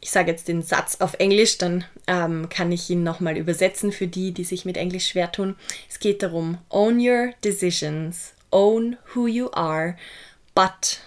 ich 0.00 0.10
sage 0.10 0.30
jetzt 0.30 0.48
den 0.48 0.62
Satz 0.62 1.00
auf 1.00 1.14
Englisch, 1.18 1.58
dann 1.58 1.84
ähm, 2.06 2.48
kann 2.48 2.72
ich 2.72 2.88
ihn 2.88 3.02
nochmal 3.02 3.36
übersetzen 3.36 3.92
für 3.92 4.06
die, 4.06 4.32
die 4.32 4.44
sich 4.44 4.64
mit 4.64 4.78
Englisch 4.78 5.08
schwer 5.08 5.32
tun. 5.32 5.54
Es 5.90 5.98
geht 5.98 6.22
darum, 6.22 6.56
own 6.70 6.98
your 6.98 7.32
decisions, 7.44 8.32
own 8.56 8.96
who 9.14 9.26
you 9.26 9.50
are, 9.52 9.98
but 10.54 11.00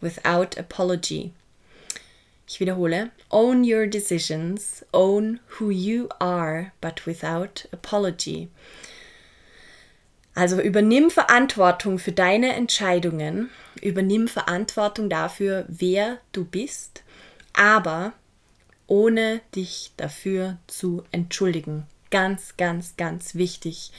without 0.00 0.58
apology. 0.58 1.32
Ich 2.48 2.58
wiederhole, 2.58 3.10
own 3.30 3.62
your 3.64 3.86
decisions, 3.86 4.84
own 4.92 5.38
who 5.58 5.70
you 5.70 6.08
are, 6.20 6.72
but 6.80 7.06
without 7.06 7.68
apology. 7.72 8.48
Also 10.34 10.60
übernimm 10.60 11.10
Verantwortung 11.10 11.98
für 12.00 12.12
deine 12.12 12.54
Entscheidungen, 12.54 13.50
übernimm 13.80 14.26
Verantwortung 14.26 15.08
dafür, 15.08 15.64
wer 15.68 16.18
du 16.32 16.44
bist, 16.44 17.04
aber 17.54 18.14
ohne 18.88 19.40
dich 19.54 19.92
dafür 19.96 20.58
zu 20.66 21.04
entschuldigen. 21.12 21.86
Ganz, 22.10 22.56
ganz, 22.56 22.96
ganz 22.96 23.36
wichtig. 23.36 23.92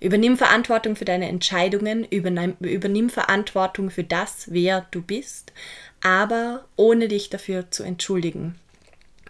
Übernimm 0.00 0.36
Verantwortung 0.36 0.94
für 0.96 1.04
deine 1.04 1.28
Entscheidungen, 1.28 2.04
übernimm, 2.04 2.56
übernimm 2.60 3.10
Verantwortung 3.10 3.90
für 3.90 4.04
das, 4.04 4.44
wer 4.50 4.86
du 4.90 5.00
bist, 5.02 5.52
aber 6.02 6.64
ohne 6.76 7.08
dich 7.08 7.30
dafür 7.30 7.70
zu 7.70 7.82
entschuldigen. 7.82 8.56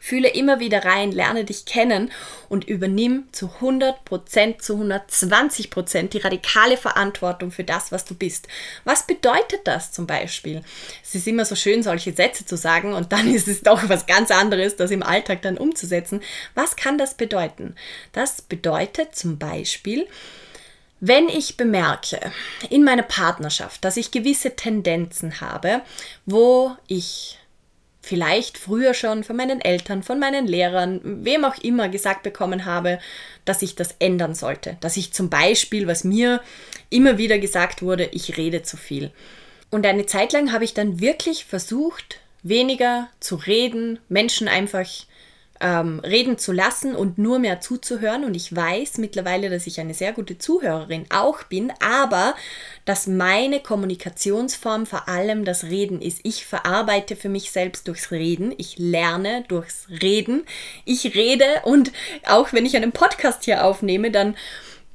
Fühle 0.06 0.28
immer 0.28 0.60
wieder 0.60 0.84
rein, 0.84 1.10
lerne 1.10 1.44
dich 1.44 1.64
kennen 1.64 2.12
und 2.48 2.68
übernimm 2.68 3.24
zu 3.32 3.50
100%, 3.60 4.60
zu 4.60 4.74
120% 4.74 6.10
die 6.10 6.18
radikale 6.18 6.76
Verantwortung 6.76 7.50
für 7.50 7.64
das, 7.64 7.90
was 7.90 8.04
du 8.04 8.14
bist. 8.14 8.46
Was 8.84 9.06
bedeutet 9.06 9.62
das 9.64 9.90
zum 9.90 10.06
Beispiel? 10.06 10.62
Es 11.02 11.16
ist 11.16 11.26
immer 11.26 11.44
so 11.44 11.56
schön, 11.56 11.82
solche 11.82 12.12
Sätze 12.12 12.44
zu 12.44 12.56
sagen 12.56 12.92
und 12.92 13.12
dann 13.12 13.26
ist 13.34 13.48
es 13.48 13.62
doch 13.62 13.88
was 13.88 14.06
ganz 14.06 14.30
anderes, 14.30 14.76
das 14.76 14.92
im 14.92 15.02
Alltag 15.02 15.42
dann 15.42 15.58
umzusetzen. 15.58 16.20
Was 16.54 16.76
kann 16.76 16.98
das 16.98 17.14
bedeuten? 17.14 17.74
Das 18.12 18.42
bedeutet 18.42 19.16
zum 19.16 19.38
Beispiel, 19.38 20.06
wenn 21.00 21.28
ich 21.28 21.56
bemerke 21.56 22.18
in 22.70 22.84
meiner 22.84 23.02
Partnerschaft, 23.02 23.84
dass 23.84 23.96
ich 23.96 24.10
gewisse 24.10 24.56
Tendenzen 24.56 25.40
habe, 25.40 25.82
wo 26.24 26.74
ich 26.86 27.38
vielleicht 28.00 28.56
früher 28.56 28.94
schon 28.94 29.24
von 29.24 29.36
meinen 29.36 29.60
Eltern, 29.60 30.04
von 30.04 30.20
meinen 30.20 30.46
Lehrern, 30.46 31.00
wem 31.02 31.44
auch 31.44 31.58
immer 31.58 31.88
gesagt 31.88 32.22
bekommen 32.22 32.64
habe, 32.64 33.00
dass 33.44 33.62
ich 33.62 33.74
das 33.74 33.96
ändern 33.98 34.34
sollte. 34.34 34.76
Dass 34.80 34.96
ich 34.96 35.12
zum 35.12 35.28
Beispiel, 35.28 35.88
was 35.88 36.04
mir 36.04 36.40
immer 36.88 37.18
wieder 37.18 37.38
gesagt 37.38 37.82
wurde, 37.82 38.08
ich 38.12 38.36
rede 38.36 38.62
zu 38.62 38.76
viel. 38.76 39.10
Und 39.70 39.84
eine 39.84 40.06
Zeit 40.06 40.32
lang 40.32 40.52
habe 40.52 40.64
ich 40.64 40.72
dann 40.72 41.00
wirklich 41.00 41.46
versucht, 41.46 42.20
weniger 42.44 43.08
zu 43.18 43.34
reden, 43.34 43.98
Menschen 44.08 44.46
einfach 44.46 44.88
ähm, 45.60 46.00
reden 46.00 46.38
zu 46.38 46.52
lassen 46.52 46.94
und 46.94 47.18
nur 47.18 47.38
mehr 47.38 47.60
zuzuhören. 47.60 48.24
Und 48.24 48.34
ich 48.34 48.54
weiß 48.54 48.98
mittlerweile, 48.98 49.50
dass 49.50 49.66
ich 49.66 49.80
eine 49.80 49.94
sehr 49.94 50.12
gute 50.12 50.38
Zuhörerin 50.38 51.06
auch 51.10 51.42
bin, 51.44 51.72
aber 51.80 52.34
dass 52.84 53.06
meine 53.06 53.60
Kommunikationsform 53.60 54.86
vor 54.86 55.08
allem 55.08 55.44
das 55.44 55.64
Reden 55.64 56.00
ist. 56.00 56.20
Ich 56.22 56.46
verarbeite 56.46 57.16
für 57.16 57.28
mich 57.28 57.50
selbst 57.50 57.88
durchs 57.88 58.10
Reden. 58.10 58.54
Ich 58.58 58.78
lerne 58.78 59.44
durchs 59.48 59.86
Reden. 60.02 60.44
Ich 60.84 61.14
rede 61.14 61.46
und 61.64 61.92
auch 62.26 62.52
wenn 62.52 62.66
ich 62.66 62.76
einen 62.76 62.92
Podcast 62.92 63.44
hier 63.44 63.64
aufnehme, 63.64 64.10
dann 64.10 64.36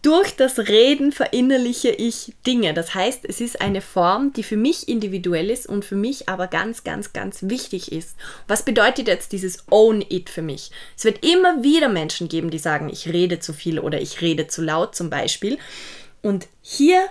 durch 0.01 0.36
das 0.36 0.58
Reden 0.58 1.12
verinnerliche 1.12 1.89
ich 1.89 2.34
Dinge. 2.48 2.74
Das 2.74 2.96
heißt, 2.96 3.24
es 3.24 3.39
ist 3.39 3.62
eine 3.62 3.81
Form, 3.81 4.34
die 4.34 4.43
für 4.43 4.58
mich 4.58 4.88
individuell 4.88 5.50
ist 5.50 5.67
und 5.67 5.86
für 5.86 5.96
mich 5.96 6.27
aber 6.27 6.48
ganz, 6.48 6.84
ganz, 6.84 7.13
ganz 7.13 7.43
wichtig 7.43 7.91
ist. 7.91 8.15
Was 8.48 8.63
bedeutet 8.63 9.08
jetzt 9.08 9.31
dieses 9.31 9.63
Own 9.70 10.03
It 10.10 10.29
für 10.29 10.41
mich? 10.41 10.72
Es 10.98 11.03
wird 11.03 11.24
immer 11.24 11.63
wieder 11.63 11.88
Menschen 11.88 12.29
geben, 12.29 12.50
die 12.50 12.60
sagen, 12.60 12.89
ich 12.89 13.08
rede 13.08 13.39
zu 13.39 13.53
viel 13.53 13.79
oder 13.79 14.01
ich 14.01 14.22
rede 14.22 14.48
zu 14.48 14.63
laut 14.63 14.96
zum 14.96 15.10
Beispiel. 15.12 15.60
Und 16.24 16.48
hier 16.62 17.05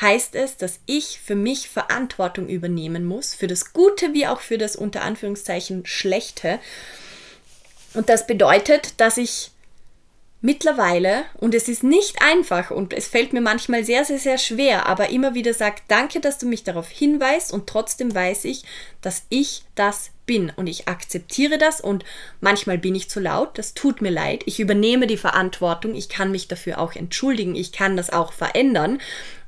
heißt 0.00 0.34
es, 0.34 0.56
dass 0.56 0.80
ich 0.86 1.20
für 1.20 1.34
mich 1.34 1.68
Verantwortung 1.68 2.48
übernehmen 2.48 3.04
muss, 3.04 3.34
für 3.34 3.48
das 3.48 3.74
Gute 3.74 4.14
wie 4.14 4.26
auch 4.26 4.40
für 4.40 4.56
das 4.56 4.76
unter 4.76 5.02
Anführungszeichen 5.02 5.84
Schlechte. 5.84 6.58
Und 7.92 8.08
das 8.08 8.26
bedeutet, 8.26 8.94
dass 8.98 9.18
ich 9.18 9.50
mittlerweile, 10.42 11.24
und 11.38 11.54
es 11.54 11.68
ist 11.68 11.84
nicht 11.84 12.22
einfach 12.22 12.70
und 12.70 12.94
es 12.94 13.08
fällt 13.08 13.32
mir 13.32 13.42
manchmal 13.42 13.84
sehr, 13.84 14.04
sehr, 14.04 14.18
sehr 14.18 14.38
schwer, 14.38 14.86
aber 14.86 15.10
immer 15.10 15.34
wieder 15.34 15.52
sagt, 15.52 15.84
danke, 15.88 16.20
dass 16.20 16.38
du 16.38 16.46
mich 16.46 16.64
darauf 16.64 16.88
hinweist 16.88 17.52
und 17.52 17.66
trotzdem 17.66 18.14
weiß 18.14 18.46
ich, 18.46 18.64
dass 19.02 19.24
ich 19.28 19.64
das 19.74 20.10
bin 20.24 20.50
und 20.54 20.66
ich 20.66 20.88
akzeptiere 20.88 21.58
das 21.58 21.80
und 21.80 22.04
manchmal 22.40 22.78
bin 22.78 22.94
ich 22.94 23.10
zu 23.10 23.20
laut, 23.20 23.58
das 23.58 23.74
tut 23.74 24.00
mir 24.00 24.10
leid, 24.10 24.42
ich 24.46 24.60
übernehme 24.60 25.06
die 25.06 25.16
Verantwortung, 25.16 25.94
ich 25.94 26.08
kann 26.08 26.30
mich 26.30 26.48
dafür 26.48 26.78
auch 26.78 26.94
entschuldigen, 26.94 27.54
ich 27.54 27.72
kann 27.72 27.96
das 27.96 28.10
auch 28.10 28.32
verändern, 28.32 29.00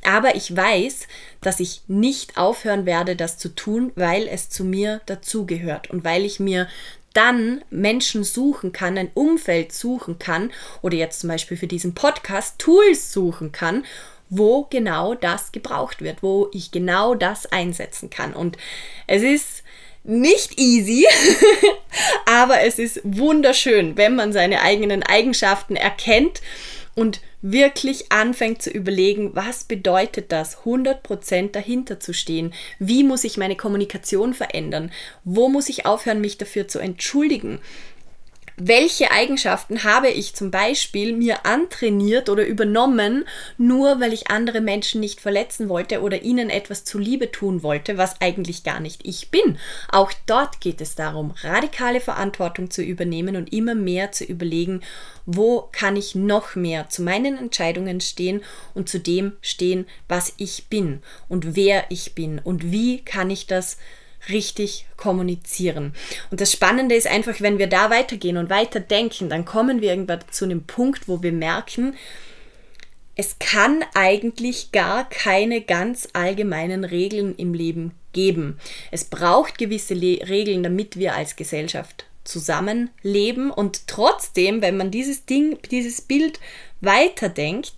aber 0.04 0.34
ich 0.34 0.54
weiß, 0.54 1.06
dass 1.40 1.60
ich 1.60 1.82
nicht 1.86 2.36
aufhören 2.36 2.84
werde, 2.84 3.16
das 3.16 3.38
zu 3.38 3.48
tun, 3.54 3.92
weil 3.94 4.26
es 4.26 4.50
zu 4.50 4.64
mir 4.64 5.00
dazugehört 5.06 5.88
und 5.90 6.04
weil 6.04 6.24
ich 6.24 6.40
mir 6.40 6.68
dann 7.12 7.62
Menschen 7.70 8.24
suchen 8.24 8.72
kann, 8.72 8.98
ein 8.98 9.10
Umfeld 9.14 9.72
suchen 9.72 10.18
kann 10.18 10.52
oder 10.80 10.96
jetzt 10.96 11.20
zum 11.20 11.28
Beispiel 11.28 11.56
für 11.56 11.66
diesen 11.66 11.94
Podcast 11.94 12.58
Tools 12.58 13.12
suchen 13.12 13.52
kann, 13.52 13.84
wo 14.28 14.66
genau 14.70 15.14
das 15.14 15.52
gebraucht 15.52 16.00
wird, 16.00 16.22
wo 16.22 16.48
ich 16.52 16.70
genau 16.70 17.14
das 17.14 17.46
einsetzen 17.46 18.08
kann. 18.08 18.32
Und 18.32 18.56
es 19.06 19.22
ist 19.22 19.62
nicht 20.04 20.58
easy, 20.58 21.06
aber 22.26 22.62
es 22.62 22.78
ist 22.78 23.00
wunderschön, 23.04 23.96
wenn 23.96 24.16
man 24.16 24.32
seine 24.32 24.62
eigenen 24.62 25.02
Eigenschaften 25.02 25.76
erkennt 25.76 26.40
und 26.94 27.20
wirklich 27.40 28.12
anfängt 28.12 28.62
zu 28.62 28.70
überlegen, 28.70 29.34
was 29.34 29.64
bedeutet 29.64 30.30
das, 30.30 30.58
100% 30.64 31.52
dahinter 31.52 32.00
zu 32.00 32.12
stehen? 32.12 32.52
Wie 32.78 33.02
muss 33.04 33.24
ich 33.24 33.36
meine 33.36 33.56
Kommunikation 33.56 34.34
verändern? 34.34 34.92
Wo 35.24 35.48
muss 35.48 35.68
ich 35.68 35.86
aufhören, 35.86 36.20
mich 36.20 36.38
dafür 36.38 36.68
zu 36.68 36.78
entschuldigen? 36.78 37.60
Welche 38.66 39.10
Eigenschaften 39.10 39.82
habe 39.82 40.08
ich 40.08 40.34
zum 40.34 40.50
Beispiel 40.50 41.16
mir 41.16 41.44
antrainiert 41.46 42.28
oder 42.28 42.46
übernommen, 42.46 43.24
nur 43.58 44.00
weil 44.00 44.12
ich 44.12 44.30
andere 44.30 44.60
Menschen 44.60 45.00
nicht 45.00 45.20
verletzen 45.20 45.68
wollte 45.68 46.00
oder 46.00 46.22
ihnen 46.22 46.48
etwas 46.48 46.84
zuliebe 46.84 47.32
tun 47.32 47.62
wollte, 47.62 47.98
was 47.98 48.20
eigentlich 48.20 48.62
gar 48.62 48.78
nicht 48.78 49.00
ich 49.04 49.30
bin. 49.30 49.58
Auch 49.90 50.12
dort 50.26 50.60
geht 50.60 50.80
es 50.80 50.94
darum, 50.94 51.34
radikale 51.42 52.00
Verantwortung 52.00 52.70
zu 52.70 52.82
übernehmen 52.82 53.36
und 53.36 53.52
immer 53.52 53.74
mehr 53.74 54.12
zu 54.12 54.24
überlegen, 54.24 54.82
wo 55.26 55.68
kann 55.72 55.96
ich 55.96 56.14
noch 56.14 56.54
mehr 56.54 56.88
zu 56.88 57.02
meinen 57.02 57.38
Entscheidungen 57.38 58.00
stehen 58.00 58.42
und 58.74 58.88
zu 58.88 59.00
dem 59.00 59.32
stehen, 59.40 59.86
was 60.08 60.34
ich 60.36 60.68
bin 60.68 61.02
und 61.28 61.56
wer 61.56 61.84
ich 61.88 62.14
bin 62.14 62.38
und 62.38 62.70
wie 62.70 63.04
kann 63.04 63.30
ich 63.30 63.46
das 63.46 63.76
richtig 64.28 64.86
kommunizieren. 64.96 65.94
Und 66.30 66.40
das 66.40 66.52
Spannende 66.52 66.94
ist 66.94 67.06
einfach, 67.06 67.40
wenn 67.40 67.58
wir 67.58 67.66
da 67.66 67.90
weitergehen 67.90 68.36
und 68.36 68.50
weiter 68.50 68.80
denken, 68.80 69.28
dann 69.28 69.44
kommen 69.44 69.80
wir 69.80 69.90
irgendwann 69.90 70.20
zu 70.30 70.44
einem 70.44 70.64
Punkt, 70.64 71.08
wo 71.08 71.22
wir 71.22 71.32
merken, 71.32 71.96
es 73.14 73.38
kann 73.38 73.84
eigentlich 73.94 74.72
gar 74.72 75.08
keine 75.08 75.60
ganz 75.60 76.08
allgemeinen 76.12 76.84
Regeln 76.84 77.34
im 77.36 77.52
Leben 77.52 77.92
geben. 78.12 78.58
Es 78.90 79.04
braucht 79.04 79.58
gewisse 79.58 79.94
Le 79.94 80.26
Regeln, 80.28 80.62
damit 80.62 80.96
wir 80.96 81.14
als 81.14 81.36
Gesellschaft 81.36 82.06
zusammenleben 82.24 83.50
und 83.50 83.88
trotzdem, 83.88 84.62
wenn 84.62 84.76
man 84.76 84.90
dieses 84.90 85.26
Ding, 85.26 85.58
dieses 85.70 86.00
Bild 86.00 86.38
weiterdenkt, 86.80 87.74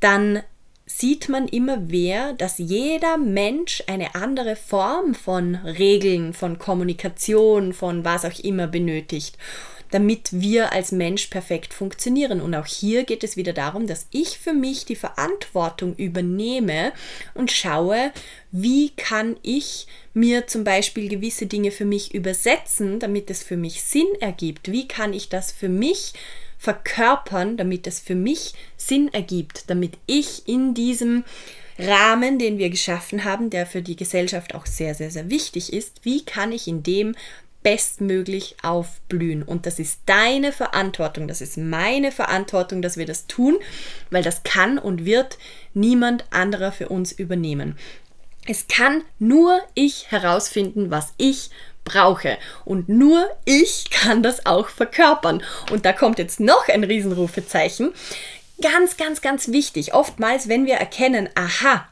dann 0.00 0.42
sieht 0.86 1.28
man 1.28 1.48
immer 1.48 1.78
mehr, 1.78 2.34
dass 2.34 2.58
jeder 2.58 3.16
Mensch 3.16 3.82
eine 3.86 4.14
andere 4.14 4.54
Form 4.54 5.14
von 5.14 5.54
Regeln, 5.54 6.34
von 6.34 6.58
Kommunikation, 6.58 7.72
von 7.72 8.04
was 8.04 8.24
auch 8.24 8.38
immer 8.40 8.66
benötigt, 8.66 9.38
damit 9.90 10.28
wir 10.32 10.72
als 10.72 10.92
Mensch 10.92 11.28
perfekt 11.28 11.72
funktionieren. 11.72 12.40
Und 12.40 12.54
auch 12.54 12.66
hier 12.66 13.04
geht 13.04 13.24
es 13.24 13.36
wieder 13.36 13.52
darum, 13.52 13.86
dass 13.86 14.08
ich 14.10 14.38
für 14.38 14.52
mich 14.52 14.84
die 14.84 14.96
Verantwortung 14.96 15.94
übernehme 15.96 16.92
und 17.32 17.50
schaue, 17.50 18.12
wie 18.50 18.90
kann 18.90 19.36
ich 19.42 19.86
mir 20.12 20.46
zum 20.46 20.64
Beispiel 20.64 21.08
gewisse 21.08 21.46
Dinge 21.46 21.70
für 21.70 21.84
mich 21.84 22.14
übersetzen, 22.14 22.98
damit 22.98 23.30
es 23.30 23.42
für 23.42 23.56
mich 23.56 23.82
Sinn 23.82 24.08
ergibt. 24.20 24.70
Wie 24.70 24.86
kann 24.86 25.12
ich 25.14 25.28
das 25.28 25.50
für 25.50 25.68
mich 25.68 26.12
verkörpern, 26.64 27.56
damit 27.58 27.86
es 27.86 28.00
für 28.00 28.14
mich 28.14 28.54
Sinn 28.76 29.12
ergibt, 29.12 29.68
damit 29.68 29.98
ich 30.06 30.48
in 30.48 30.72
diesem 30.72 31.24
Rahmen, 31.78 32.38
den 32.38 32.56
wir 32.56 32.70
geschaffen 32.70 33.24
haben, 33.24 33.50
der 33.50 33.66
für 33.66 33.82
die 33.82 33.96
Gesellschaft 33.96 34.54
auch 34.54 34.64
sehr, 34.64 34.94
sehr, 34.94 35.10
sehr 35.10 35.28
wichtig 35.28 35.72
ist, 35.72 36.00
wie 36.04 36.24
kann 36.24 36.52
ich 36.52 36.66
in 36.66 36.82
dem 36.82 37.14
bestmöglich 37.62 38.56
aufblühen. 38.62 39.42
Und 39.42 39.66
das 39.66 39.78
ist 39.78 40.00
deine 40.06 40.52
Verantwortung, 40.52 41.28
das 41.28 41.40
ist 41.40 41.58
meine 41.58 42.12
Verantwortung, 42.12 42.80
dass 42.80 42.96
wir 42.96 43.06
das 43.06 43.26
tun, 43.26 43.56
weil 44.10 44.22
das 44.22 44.42
kann 44.42 44.78
und 44.78 45.04
wird 45.04 45.38
niemand 45.74 46.24
anderer 46.30 46.72
für 46.72 46.88
uns 46.88 47.12
übernehmen. 47.12 47.76
Es 48.46 48.68
kann 48.68 49.02
nur 49.18 49.60
ich 49.74 50.10
herausfinden, 50.10 50.90
was 50.90 51.14
ich 51.16 51.50
brauche. 51.84 52.38
Und 52.64 52.88
nur 52.88 53.28
ich 53.44 53.90
kann 53.90 54.22
das 54.22 54.46
auch 54.46 54.68
verkörpern. 54.68 55.42
Und 55.70 55.84
da 55.84 55.92
kommt 55.92 56.18
jetzt 56.18 56.40
noch 56.40 56.68
ein 56.68 56.84
Riesenrufezeichen. 56.84 57.92
Ganz, 58.60 58.96
ganz, 58.96 59.20
ganz 59.20 59.48
wichtig. 59.48 59.94
Oftmals, 59.94 60.48
wenn 60.48 60.66
wir 60.66 60.74
erkennen, 60.74 61.28
aha, 61.34 61.88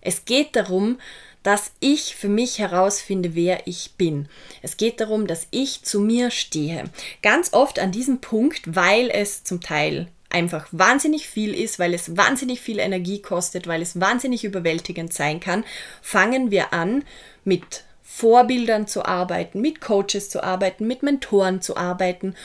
es 0.00 0.24
geht 0.24 0.56
darum, 0.56 0.98
dass 1.42 1.70
ich 1.78 2.16
für 2.16 2.28
mich 2.28 2.58
herausfinde, 2.58 3.36
wer 3.36 3.68
ich 3.68 3.92
bin. 3.96 4.28
Es 4.62 4.76
geht 4.76 5.00
darum, 5.00 5.28
dass 5.28 5.46
ich 5.52 5.82
zu 5.82 6.00
mir 6.00 6.32
stehe. 6.32 6.84
Ganz 7.22 7.52
oft 7.52 7.78
an 7.78 7.92
diesem 7.92 8.20
Punkt, 8.20 8.62
weil 8.74 9.10
es 9.10 9.44
zum 9.44 9.60
Teil 9.60 10.08
einfach 10.28 10.66
wahnsinnig 10.72 11.28
viel 11.28 11.54
ist, 11.54 11.78
weil 11.78 11.94
es 11.94 12.16
wahnsinnig 12.16 12.60
viel 12.60 12.80
Energie 12.80 13.22
kostet, 13.22 13.68
weil 13.68 13.80
es 13.80 14.00
wahnsinnig 14.00 14.42
überwältigend 14.42 15.12
sein 15.12 15.38
kann, 15.38 15.64
fangen 16.02 16.50
wir 16.50 16.72
an 16.72 17.04
mit 17.44 17.84
Vorbildern 18.08 18.86
zu 18.86 19.04
arbeiten, 19.04 19.60
mit 19.60 19.80
Coaches 19.80 20.30
zu 20.30 20.42
arbeiten, 20.42 20.86
mit 20.86 21.02
Mentoren 21.02 21.60
zu 21.60 21.76
arbeiten. 21.76 22.36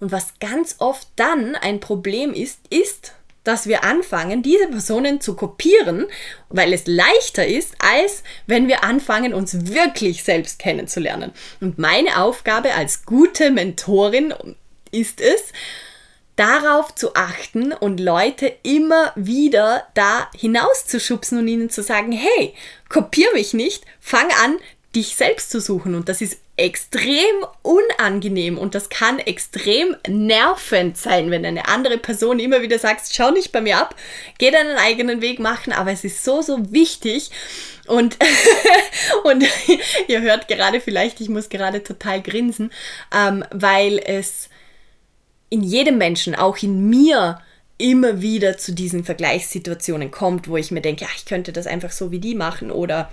Und 0.00 0.12
was 0.12 0.34
ganz 0.38 0.76
oft 0.78 1.08
dann 1.16 1.56
ein 1.56 1.80
Problem 1.80 2.34
ist, 2.34 2.60
ist, 2.70 3.14
dass 3.42 3.66
wir 3.66 3.82
anfangen, 3.82 4.42
diese 4.42 4.68
Personen 4.68 5.22
zu 5.22 5.34
kopieren, 5.34 6.06
weil 6.50 6.74
es 6.74 6.86
leichter 6.86 7.46
ist, 7.46 7.74
als 7.78 8.22
wenn 8.46 8.68
wir 8.68 8.84
anfangen, 8.84 9.32
uns 9.32 9.72
wirklich 9.72 10.22
selbst 10.22 10.58
kennenzulernen. 10.58 11.32
Und 11.60 11.78
meine 11.78 12.20
Aufgabe 12.20 12.74
als 12.74 13.06
gute 13.06 13.50
Mentorin 13.50 14.34
ist 14.90 15.22
es, 15.22 15.52
darauf 16.36 16.94
zu 16.94 17.14
achten 17.14 17.72
und 17.72 17.98
Leute 17.98 18.54
immer 18.62 19.12
wieder 19.16 19.86
da 19.94 20.30
hinauszuschubsen 20.36 21.38
und 21.38 21.48
ihnen 21.48 21.70
zu 21.70 21.82
sagen, 21.82 22.12
hey, 22.12 22.54
kopier 22.88 23.32
mich 23.32 23.54
nicht, 23.54 23.84
fang 23.98 24.28
an, 24.44 24.58
dich 24.96 25.16
selbst 25.16 25.50
zu 25.50 25.60
suchen. 25.60 25.94
Und 25.94 26.08
das 26.08 26.20
ist 26.20 26.38
extrem 26.56 27.44
unangenehm 27.62 28.58
und 28.58 28.74
das 28.74 28.88
kann 28.88 29.20
extrem 29.20 29.96
nervend 30.08 30.96
sein, 30.96 31.30
wenn 31.30 31.46
eine 31.46 31.68
andere 31.68 31.98
Person 31.98 32.40
immer 32.40 32.62
wieder 32.62 32.78
sagt, 32.78 33.02
schau 33.12 33.30
nicht 33.30 33.52
bei 33.52 33.60
mir 33.60 33.78
ab, 33.78 33.94
geh 34.38 34.50
deinen 34.50 34.76
eigenen 34.76 35.20
Weg 35.20 35.38
machen, 35.38 35.72
aber 35.72 35.92
es 35.92 36.02
ist 36.02 36.24
so, 36.24 36.42
so 36.42 36.72
wichtig 36.72 37.30
und, 37.86 38.18
und 39.24 39.44
ihr 40.08 40.20
hört 40.20 40.48
gerade 40.48 40.80
vielleicht, 40.80 41.20
ich 41.20 41.28
muss 41.28 41.48
gerade 41.48 41.84
total 41.84 42.20
grinsen, 42.22 42.72
ähm, 43.14 43.44
weil 43.52 43.98
es 43.98 44.48
in 45.50 45.62
jedem 45.62 45.96
Menschen, 45.96 46.34
auch 46.34 46.58
in 46.58 46.90
mir, 46.90 47.40
immer 47.78 48.20
wieder 48.20 48.58
zu 48.58 48.72
diesen 48.72 49.04
Vergleichssituationen 49.04 50.10
kommt, 50.10 50.48
wo 50.48 50.56
ich 50.56 50.72
mir 50.72 50.80
denke, 50.80 51.04
ja, 51.04 51.10
ich 51.16 51.24
könnte 51.24 51.52
das 51.52 51.68
einfach 51.68 51.92
so 51.92 52.10
wie 52.10 52.18
die 52.18 52.34
machen 52.34 52.72
oder 52.72 53.08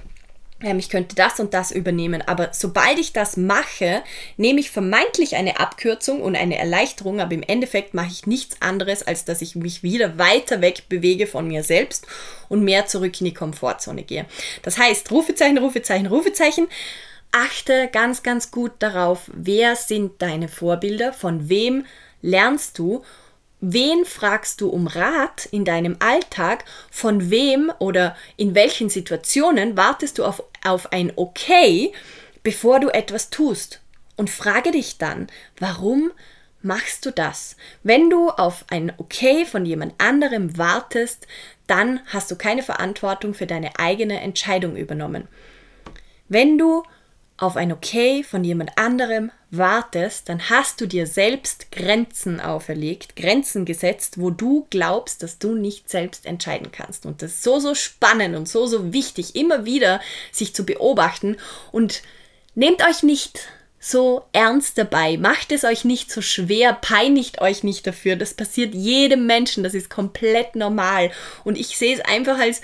ich 0.61 0.89
könnte 0.89 1.15
das 1.15 1.39
und 1.39 1.53
das 1.53 1.71
übernehmen. 1.71 2.21
Aber 2.25 2.49
sobald 2.53 2.97
ich 2.97 3.11
das 3.13 3.35
mache, 3.35 4.03
nehme 4.37 4.59
ich 4.59 4.71
vermeintlich 4.71 5.35
eine 5.35 5.59
Abkürzung 5.59 6.21
und 6.21 6.35
eine 6.35 6.57
Erleichterung, 6.57 7.19
aber 7.19 7.33
im 7.33 7.43
Endeffekt 7.43 7.93
mache 7.93 8.07
ich 8.07 8.25
nichts 8.25 8.61
anderes, 8.61 9.03
als 9.05 9.25
dass 9.25 9.41
ich 9.41 9.55
mich 9.55 9.83
wieder 9.83 10.17
weiter 10.17 10.61
weg 10.61 10.83
bewege 10.87 11.27
von 11.27 11.47
mir 11.47 11.63
selbst 11.63 12.07
und 12.47 12.63
mehr 12.63 12.87
zurück 12.87 13.19
in 13.19 13.25
die 13.25 13.33
Komfortzone 13.33 14.03
gehe. 14.03 14.25
Das 14.63 14.77
heißt, 14.77 15.11
Rufezeichen, 15.11 15.57
Rufezeichen, 15.57 16.07
Rufezeichen. 16.07 16.67
Achte 17.31 17.89
ganz, 17.91 18.23
ganz 18.23 18.49
gut 18.49 18.71
darauf, 18.79 19.29
wer 19.33 19.75
sind 19.75 20.21
deine 20.21 20.47
Vorbilder, 20.47 21.11
von 21.11 21.49
wem 21.49 21.85
lernst 22.21 22.79
du 22.79 23.03
Wen 23.67 24.05
fragst 24.05 24.61
du 24.61 24.69
um 24.69 24.85
Rat 24.85 25.47
in 25.47 25.65
deinem 25.65 25.95
Alltag? 25.97 26.65
Von 26.91 27.31
wem 27.31 27.73
oder 27.79 28.15
in 28.37 28.53
welchen 28.53 28.91
Situationen 28.91 29.75
wartest 29.75 30.19
du 30.19 30.23
auf, 30.23 30.43
auf 30.63 30.93
ein 30.93 31.11
Okay, 31.15 31.91
bevor 32.43 32.79
du 32.79 32.89
etwas 32.89 33.31
tust? 33.31 33.81
Und 34.17 34.29
frage 34.29 34.69
dich 34.69 34.99
dann, 34.99 35.25
warum 35.57 36.11
machst 36.61 37.07
du 37.07 37.11
das? 37.11 37.55
Wenn 37.81 38.11
du 38.11 38.29
auf 38.29 38.65
ein 38.69 38.93
Okay 38.99 39.45
von 39.45 39.65
jemand 39.65 39.95
anderem 39.97 40.59
wartest, 40.59 41.25
dann 41.65 42.01
hast 42.05 42.29
du 42.29 42.35
keine 42.35 42.61
Verantwortung 42.61 43.33
für 43.33 43.47
deine 43.47 43.79
eigene 43.79 44.21
Entscheidung 44.21 44.75
übernommen. 44.75 45.27
Wenn 46.29 46.59
du 46.59 46.83
auf 47.37 47.57
ein 47.57 47.73
Okay 47.73 48.23
von 48.23 48.43
jemand 48.43 48.77
anderem 48.77 49.31
wartest, 49.51 50.29
dann 50.29 50.49
hast 50.49 50.79
du 50.79 50.85
dir 50.85 51.05
selbst 51.05 51.71
Grenzen 51.71 52.39
auferlegt, 52.39 53.15
Grenzen 53.15 53.65
gesetzt, 53.65 54.19
wo 54.19 54.29
du 54.29 54.67
glaubst, 54.69 55.21
dass 55.21 55.37
du 55.37 55.55
nicht 55.55 55.89
selbst 55.89 56.25
entscheiden 56.25 56.71
kannst. 56.71 57.05
Und 57.05 57.21
das 57.21 57.31
ist 57.31 57.43
so, 57.43 57.59
so 57.59 57.75
spannend 57.75 58.35
und 58.35 58.47
so, 58.47 58.67
so 58.67 58.93
wichtig, 58.93 59.35
immer 59.35 59.65
wieder 59.65 59.99
sich 60.31 60.55
zu 60.55 60.65
beobachten 60.65 61.37
und 61.71 62.03
nehmt 62.55 62.85
euch 62.87 63.03
nicht 63.03 63.47
so 63.79 64.23
ernst 64.31 64.77
dabei, 64.77 65.17
macht 65.17 65.51
es 65.51 65.63
euch 65.63 65.85
nicht 65.85 66.09
so 66.09 66.21
schwer, 66.21 66.73
peinigt 66.73 67.41
euch 67.41 67.63
nicht 67.63 67.85
dafür. 67.85 68.15
Das 68.15 68.33
passiert 68.33 68.73
jedem 68.73 69.27
Menschen, 69.27 69.63
das 69.63 69.75
ist 69.75 69.91
komplett 69.91 70.55
normal. 70.55 71.11
Und 71.43 71.55
ich 71.55 71.77
sehe 71.77 71.93
es 71.93 72.01
einfach 72.01 72.39
als 72.39 72.61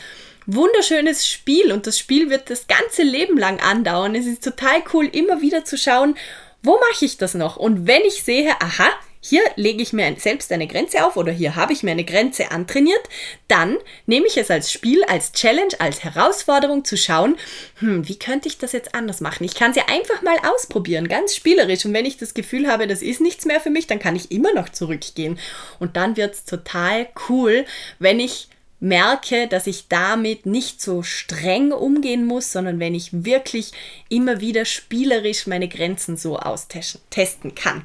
wunderschönes 0.53 1.27
Spiel 1.27 1.71
und 1.71 1.87
das 1.87 1.97
Spiel 1.97 2.29
wird 2.29 2.49
das 2.49 2.67
ganze 2.67 3.03
Leben 3.03 3.37
lang 3.37 3.59
andauern. 3.59 4.15
Es 4.15 4.25
ist 4.25 4.43
total 4.43 4.83
cool, 4.93 5.05
immer 5.05 5.41
wieder 5.41 5.65
zu 5.65 5.77
schauen, 5.77 6.15
wo 6.63 6.73
mache 6.73 7.05
ich 7.05 7.17
das 7.17 7.33
noch? 7.33 7.57
Und 7.57 7.87
wenn 7.87 8.01
ich 8.01 8.23
sehe, 8.23 8.51
aha, 8.59 8.89
hier 9.23 9.43
lege 9.55 9.83
ich 9.83 9.93
mir 9.93 10.15
selbst 10.17 10.51
eine 10.51 10.65
Grenze 10.65 11.05
auf 11.05 11.15
oder 11.15 11.31
hier 11.31 11.55
habe 11.55 11.73
ich 11.73 11.83
mir 11.83 11.91
eine 11.91 12.03
Grenze 12.03 12.49
antrainiert, 12.49 13.01
dann 13.47 13.77
nehme 14.07 14.25
ich 14.25 14.35
es 14.37 14.49
als 14.49 14.71
Spiel, 14.71 15.03
als 15.03 15.31
Challenge, 15.31 15.73
als 15.77 16.03
Herausforderung 16.03 16.85
zu 16.85 16.97
schauen, 16.97 17.37
hm, 17.79 18.07
wie 18.07 18.17
könnte 18.17 18.47
ich 18.47 18.57
das 18.57 18.71
jetzt 18.71 18.95
anders 18.95 19.21
machen? 19.21 19.43
Ich 19.43 19.53
kann 19.53 19.71
es 19.71 19.77
ja 19.77 19.85
einfach 19.87 20.23
mal 20.23 20.37
ausprobieren, 20.51 21.07
ganz 21.07 21.35
spielerisch. 21.35 21.85
Und 21.85 21.93
wenn 21.93 22.05
ich 22.05 22.17
das 22.17 22.33
Gefühl 22.33 22.67
habe, 22.67 22.87
das 22.87 23.03
ist 23.03 23.21
nichts 23.21 23.45
mehr 23.45 23.61
für 23.61 23.69
mich, 23.69 23.85
dann 23.85 23.99
kann 23.99 24.15
ich 24.15 24.31
immer 24.31 24.53
noch 24.53 24.69
zurückgehen. 24.69 25.37
Und 25.79 25.97
dann 25.97 26.17
wird 26.17 26.33
es 26.33 26.45
total 26.45 27.07
cool, 27.29 27.65
wenn 27.99 28.19
ich 28.19 28.47
merke, 28.81 29.47
dass 29.47 29.67
ich 29.67 29.87
damit 29.87 30.45
nicht 30.45 30.81
so 30.81 31.03
streng 31.03 31.71
umgehen 31.71 32.25
muss, 32.25 32.51
sondern 32.51 32.79
wenn 32.79 32.95
ich 32.95 33.23
wirklich 33.23 33.71
immer 34.09 34.41
wieder 34.41 34.65
spielerisch 34.65 35.47
meine 35.47 35.69
Grenzen 35.69 36.17
so 36.17 36.37
austesten 36.37 37.55
kann. 37.55 37.83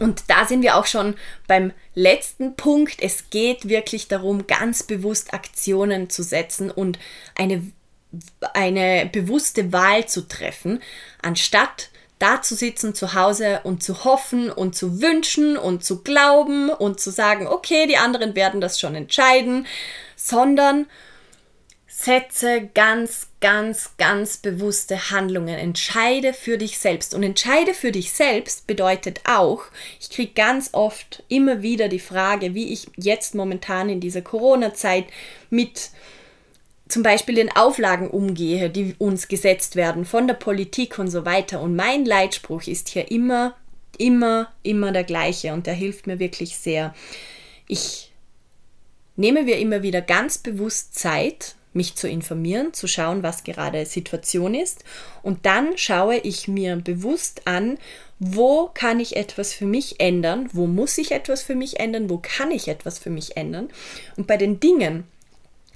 Und 0.00 0.24
da 0.26 0.44
sind 0.46 0.62
wir 0.62 0.76
auch 0.76 0.86
schon 0.86 1.14
beim 1.46 1.72
letzten 1.94 2.56
Punkt. 2.56 3.00
Es 3.00 3.30
geht 3.30 3.68
wirklich 3.68 4.08
darum, 4.08 4.48
ganz 4.48 4.82
bewusst 4.82 5.32
Aktionen 5.32 6.10
zu 6.10 6.24
setzen 6.24 6.70
und 6.70 6.98
eine, 7.36 7.62
eine 8.52 9.06
bewusste 9.06 9.72
Wahl 9.72 10.06
zu 10.08 10.26
treffen, 10.26 10.82
anstatt 11.22 11.90
da 12.18 12.42
zu 12.42 12.54
sitzen 12.54 12.94
zu 12.94 13.14
Hause 13.14 13.60
und 13.64 13.82
zu 13.82 14.04
hoffen 14.04 14.50
und 14.50 14.76
zu 14.76 15.00
wünschen 15.02 15.56
und 15.56 15.84
zu 15.84 16.02
glauben 16.02 16.70
und 16.70 17.00
zu 17.00 17.10
sagen, 17.10 17.46
okay, 17.46 17.86
die 17.86 17.96
anderen 17.96 18.34
werden 18.34 18.60
das 18.60 18.78
schon 18.80 18.94
entscheiden, 18.94 19.66
sondern 20.16 20.86
setze 22.04 22.68
ganz, 22.74 23.28
ganz, 23.40 23.92
ganz 23.98 24.36
bewusste 24.36 25.10
Handlungen. 25.10 25.56
Entscheide 25.58 26.34
für 26.34 26.58
dich 26.58 26.78
selbst. 26.78 27.14
Und 27.14 27.22
entscheide 27.22 27.72
für 27.72 27.92
dich 27.92 28.12
selbst 28.12 28.66
bedeutet 28.66 29.20
auch, 29.26 29.62
ich 30.00 30.10
kriege 30.10 30.32
ganz 30.34 30.70
oft 30.72 31.22
immer 31.28 31.62
wieder 31.62 31.88
die 31.88 32.00
Frage, 32.00 32.54
wie 32.54 32.72
ich 32.72 32.88
jetzt 32.96 33.34
momentan 33.34 33.88
in 33.88 34.00
dieser 34.00 34.22
Corona-Zeit 34.22 35.06
mit 35.50 35.90
zum 36.94 37.02
Beispiel 37.02 37.34
den 37.34 37.50
Auflagen 37.50 38.08
umgehe, 38.08 38.70
die 38.70 38.94
uns 38.98 39.26
gesetzt 39.26 39.74
werden 39.74 40.04
von 40.04 40.28
der 40.28 40.34
Politik 40.34 40.96
und 41.00 41.10
so 41.10 41.24
weiter. 41.24 41.60
Und 41.60 41.74
mein 41.74 42.04
Leitspruch 42.04 42.68
ist 42.68 42.88
hier 42.88 43.10
immer, 43.10 43.56
immer, 43.98 44.52
immer 44.62 44.92
der 44.92 45.02
gleiche 45.02 45.52
und 45.54 45.66
der 45.66 45.74
hilft 45.74 46.06
mir 46.06 46.20
wirklich 46.20 46.56
sehr. 46.56 46.94
Ich 47.66 48.12
nehme 49.16 49.42
mir 49.42 49.58
immer 49.58 49.82
wieder 49.82 50.02
ganz 50.02 50.38
bewusst 50.38 50.96
Zeit, 50.96 51.56
mich 51.72 51.96
zu 51.96 52.08
informieren, 52.08 52.72
zu 52.72 52.86
schauen, 52.86 53.24
was 53.24 53.42
gerade 53.42 53.86
Situation 53.86 54.54
ist. 54.54 54.84
Und 55.24 55.46
dann 55.46 55.76
schaue 55.76 56.18
ich 56.18 56.46
mir 56.46 56.76
bewusst 56.76 57.48
an, 57.48 57.76
wo 58.20 58.70
kann 58.72 59.00
ich 59.00 59.16
etwas 59.16 59.52
für 59.52 59.66
mich 59.66 59.98
ändern, 59.98 60.48
wo 60.52 60.68
muss 60.68 60.96
ich 60.98 61.10
etwas 61.10 61.42
für 61.42 61.56
mich 61.56 61.80
ändern, 61.80 62.08
wo 62.08 62.18
kann 62.18 62.52
ich 62.52 62.68
etwas 62.68 63.00
für 63.00 63.10
mich 63.10 63.36
ändern. 63.36 63.70
Und 64.16 64.28
bei 64.28 64.36
den 64.36 64.60
Dingen, 64.60 65.08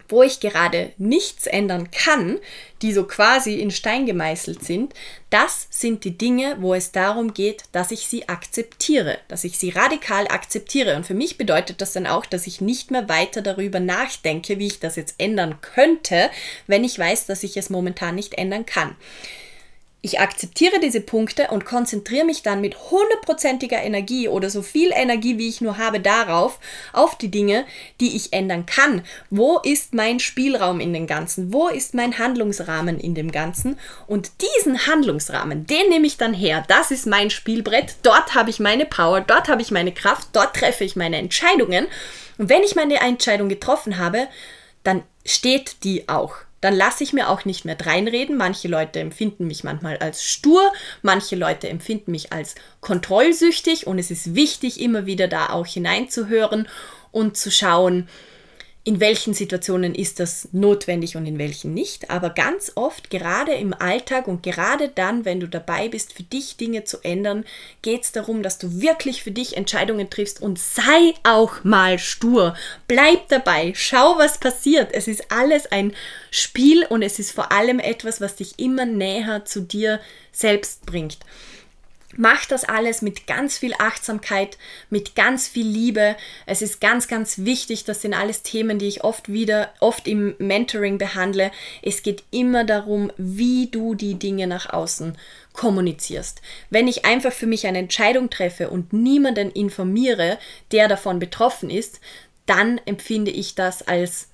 wo 0.09 0.23
ich 0.23 0.41
gerade 0.41 0.93
nichts 0.99 1.47
ändern 1.47 1.91
kann, 1.91 2.39
die 2.83 2.93
so 2.93 3.05
quasi 3.05 3.61
in 3.61 3.71
Stein 3.71 4.07
gemeißelt 4.07 4.65
sind, 4.65 4.95
das 5.31 5.67
sind 5.71 6.05
die 6.05 6.17
Dinge, 6.17 6.57
wo 6.61 6.75
es 6.75 6.93
darum 6.93 7.35
geht, 7.35 7.65
dass 7.73 7.91
ich 7.91 8.07
sie 8.07 8.29
akzeptiere, 8.29 9.19
dass 9.29 9.45
ich 9.45 9.59
sie 9.59 9.71
radikal 9.71 10.29
akzeptiere. 10.29 10.97
Und 10.97 11.07
für 11.07 11.15
mich 11.15 11.37
bedeutet 11.37 11.81
das 11.81 11.93
dann 11.93 12.07
auch, 12.07 12.25
dass 12.25 12.47
ich 12.47 12.61
nicht 12.61 12.91
mehr 12.91 13.09
weiter 13.09 13.43
darüber 13.43 13.81
nachdenke, 13.81 14.59
wie 14.59 14.69
ich 14.69 14.81
das 14.81 14.97
jetzt 14.97 15.17
ändern 15.19 15.61
könnte, 15.61 16.31
wenn 16.67 16.85
ich 16.85 16.99
weiß, 16.99 17.27
dass 17.27 17.43
ich 17.43 17.57
es 17.57 17.71
momentan 17.71 18.15
nicht 18.15 18.35
ändern 18.35 18.65
kann. 18.65 18.97
Ich 20.01 20.21
akzeptiere 20.21 20.79
diese 20.79 21.01
Punkte 21.01 21.49
und 21.49 21.65
konzentriere 21.65 22.25
mich 22.25 22.45
dann 22.45 22.61
mit 22.61 22.91
hundertprozentiger 22.91 23.83
Energie 23.83 24.29
oder 24.29 24.49
so 24.49 24.63
viel 24.63 24.93
Energie, 24.95 25.39
wie 25.39 25.49
ich 25.49 25.61
nur 25.61 25.77
habe, 25.77 25.99
darauf, 25.99 26.61
auf 26.93 27.19
die 27.19 27.33
Dinge, 27.33 27.67
die 28.01 28.15
ich 28.15 28.33
ändern 28.33 28.65
kann. 28.65 29.03
Wo 29.29 29.59
ist 29.59 29.95
mein 29.95 30.21
Spielraum 30.21 30.79
in 30.79 30.93
dem 30.93 31.09
Ganzen? 31.09 31.53
Wo 31.53 31.67
ist 31.67 31.95
mein 31.95 32.17
Handlungsrahmen 32.17 33.01
in 33.01 33.17
dem 33.17 33.33
Ganzen? 33.33 33.77
Und 34.07 34.31
diesen 34.41 34.87
Handlungsrahmen, 34.87 35.67
den 35.67 35.89
nehme 35.89 36.07
ich 36.07 36.17
dann 36.17 36.33
her. 36.33 36.65
Das 36.69 36.93
ist 36.93 37.09
mein 37.09 37.29
Spielbrett. 37.29 37.97
Dort 38.05 38.37
habe 38.37 38.51
ich 38.51 38.61
meine 38.61 38.87
Power, 38.87 39.21
dort 39.21 39.49
habe 39.49 39.63
ich 39.63 39.73
meine 39.73 39.93
Kraft, 39.93 40.29
dort 40.33 40.55
treffe 40.55 40.85
ich 40.85 40.95
meine 40.95 41.17
Entscheidungen. 41.17 41.89
Und 42.39 42.49
wenn 42.49 42.63
ich 42.63 42.77
meine 42.77 43.01
Entscheidung 43.01 43.49
getroffen 43.49 43.99
habe, 43.99 44.29
dann 44.85 45.03
steht 45.25 45.83
die 45.83 46.09
auch 46.09 46.37
dann 46.61 46.75
lasse 46.75 47.05
ich 47.05 47.13
mir 47.13 47.29
auch 47.29 47.45
nicht 47.45 47.65
mehr 47.65 47.75
dreinreden. 47.75 48.37
Manche 48.37 48.69
Leute 48.69 49.01
empfinden 49.01 49.47
mich 49.47 49.65
manchmal 49.65 49.99
als 49.99 50.25
stur, 50.25 50.73
manche 51.03 51.37
Leute 51.37 51.69
empfinden 51.69 52.11
mich 52.11 52.33
als 52.33 52.55
kontrollsüchtig 52.81 53.87
und 53.87 53.99
es 53.99 54.11
ist 54.11 54.35
wichtig, 54.35 54.81
immer 54.81 55.07
wieder 55.07 55.29
da 55.29 55.51
auch 55.51 55.67
hineinzuhören 55.67 56.69
und 57.11 57.37
zu 57.37 57.51
schauen, 57.51 58.09
in 58.89 59.01
welchen 59.01 59.35
Situationen 59.35 59.95
ist 59.95 60.19
das 60.19 60.49
notwendig 60.53 61.15
und 61.15 61.27
in 61.27 61.37
welchen 61.37 61.75
nicht. 61.75 62.09
Aber 62.09 62.31
ganz 62.31 62.73
oft, 62.75 63.11
gerade 63.11 63.53
im 63.53 63.75
Alltag 63.75 64.27
und 64.27 64.43
gerade 64.43 64.89
dann, 64.89 65.27
wenn 65.27 65.41
du 65.41 65.47
dabei 65.47 65.91
bist, 65.91 66.15
für 66.15 66.23
dich 66.23 66.57
Dinge 66.57 66.85
zu 66.85 67.05
ändern, 67.05 67.45
geht 67.83 68.05
es 68.05 68.13
darum, 68.13 68.43
dass 68.43 68.57
du 68.57 68.81
wirklich 68.81 69.23
für 69.23 69.31
dich 69.31 69.59
Entscheidungen 69.59 70.09
triffst 70.09 70.41
und 70.41 70.59
sei 70.59 71.13
auch 71.23 71.65
mal 71.65 71.99
stur. 71.99 72.57
Bleib 72.87 73.29
dabei, 73.29 73.75
schau, 73.77 74.17
was 74.17 74.41
passiert. 74.41 74.89
Es 74.95 75.07
ist 75.07 75.31
alles 75.31 75.71
ein 75.71 75.93
Spiel 76.31 76.87
und 76.87 77.03
es 77.03 77.19
ist 77.19 77.33
vor 77.33 77.53
allem 77.53 77.81
etwas, 77.81 78.23
was 78.23 78.37
dich 78.37 78.59
immer 78.59 78.87
näher 78.87 79.45
zu 79.45 79.61
dir 79.61 80.01
selbst 80.33 80.87
bringt. 80.87 81.19
Mach 82.17 82.47
das 82.47 82.65
alles 82.65 83.03
mit 83.03 83.27
ganz 83.27 83.59
viel 83.59 83.75
Achtsamkeit, 83.79 84.57
mit 84.89 85.15
ganz 85.15 85.47
viel 85.47 85.67
Liebe. 85.67 86.17
Es 86.47 86.63
ist 86.63 86.81
ganz, 86.81 87.07
ganz 87.07 87.39
wichtig. 87.45 87.85
Das 87.85 88.01
sind 88.01 88.15
alles 88.15 88.43
Themen, 88.43 88.79
die 88.79 88.89
ich 88.89 89.05
oft 89.05 89.31
wieder, 89.31 89.75
oft 89.81 90.09
im 90.09 90.35
Mentoring 90.39 90.97
behandle. 90.97 91.51
Es 91.83 92.03
geht 92.03 92.25
immer 92.31 92.65
darum, 92.65 93.13
wie 93.19 93.69
du 93.71 93.95
die 93.95 94.15
Dinge 94.15 94.47
nach 94.47 94.71
außen 94.71 95.19
kommunizierst. 95.53 96.41
Wenn 96.71 96.89
ich 96.89 97.05
einfach 97.05 97.33
für 97.33 97.47
mich 97.47 97.67
eine 97.67 97.79
Entscheidung 97.79 98.31
treffe 98.31 98.71
und 98.71 98.95
niemanden 98.95 99.51
informiere, 99.51 100.39
der 100.73 100.89
davon 100.89 101.19
betroffen 101.19 101.69
ist, 101.69 102.01
dann 102.47 102.81
empfinde 102.87 103.31
ich 103.31 103.55
das 103.55 103.87
als 103.87 104.29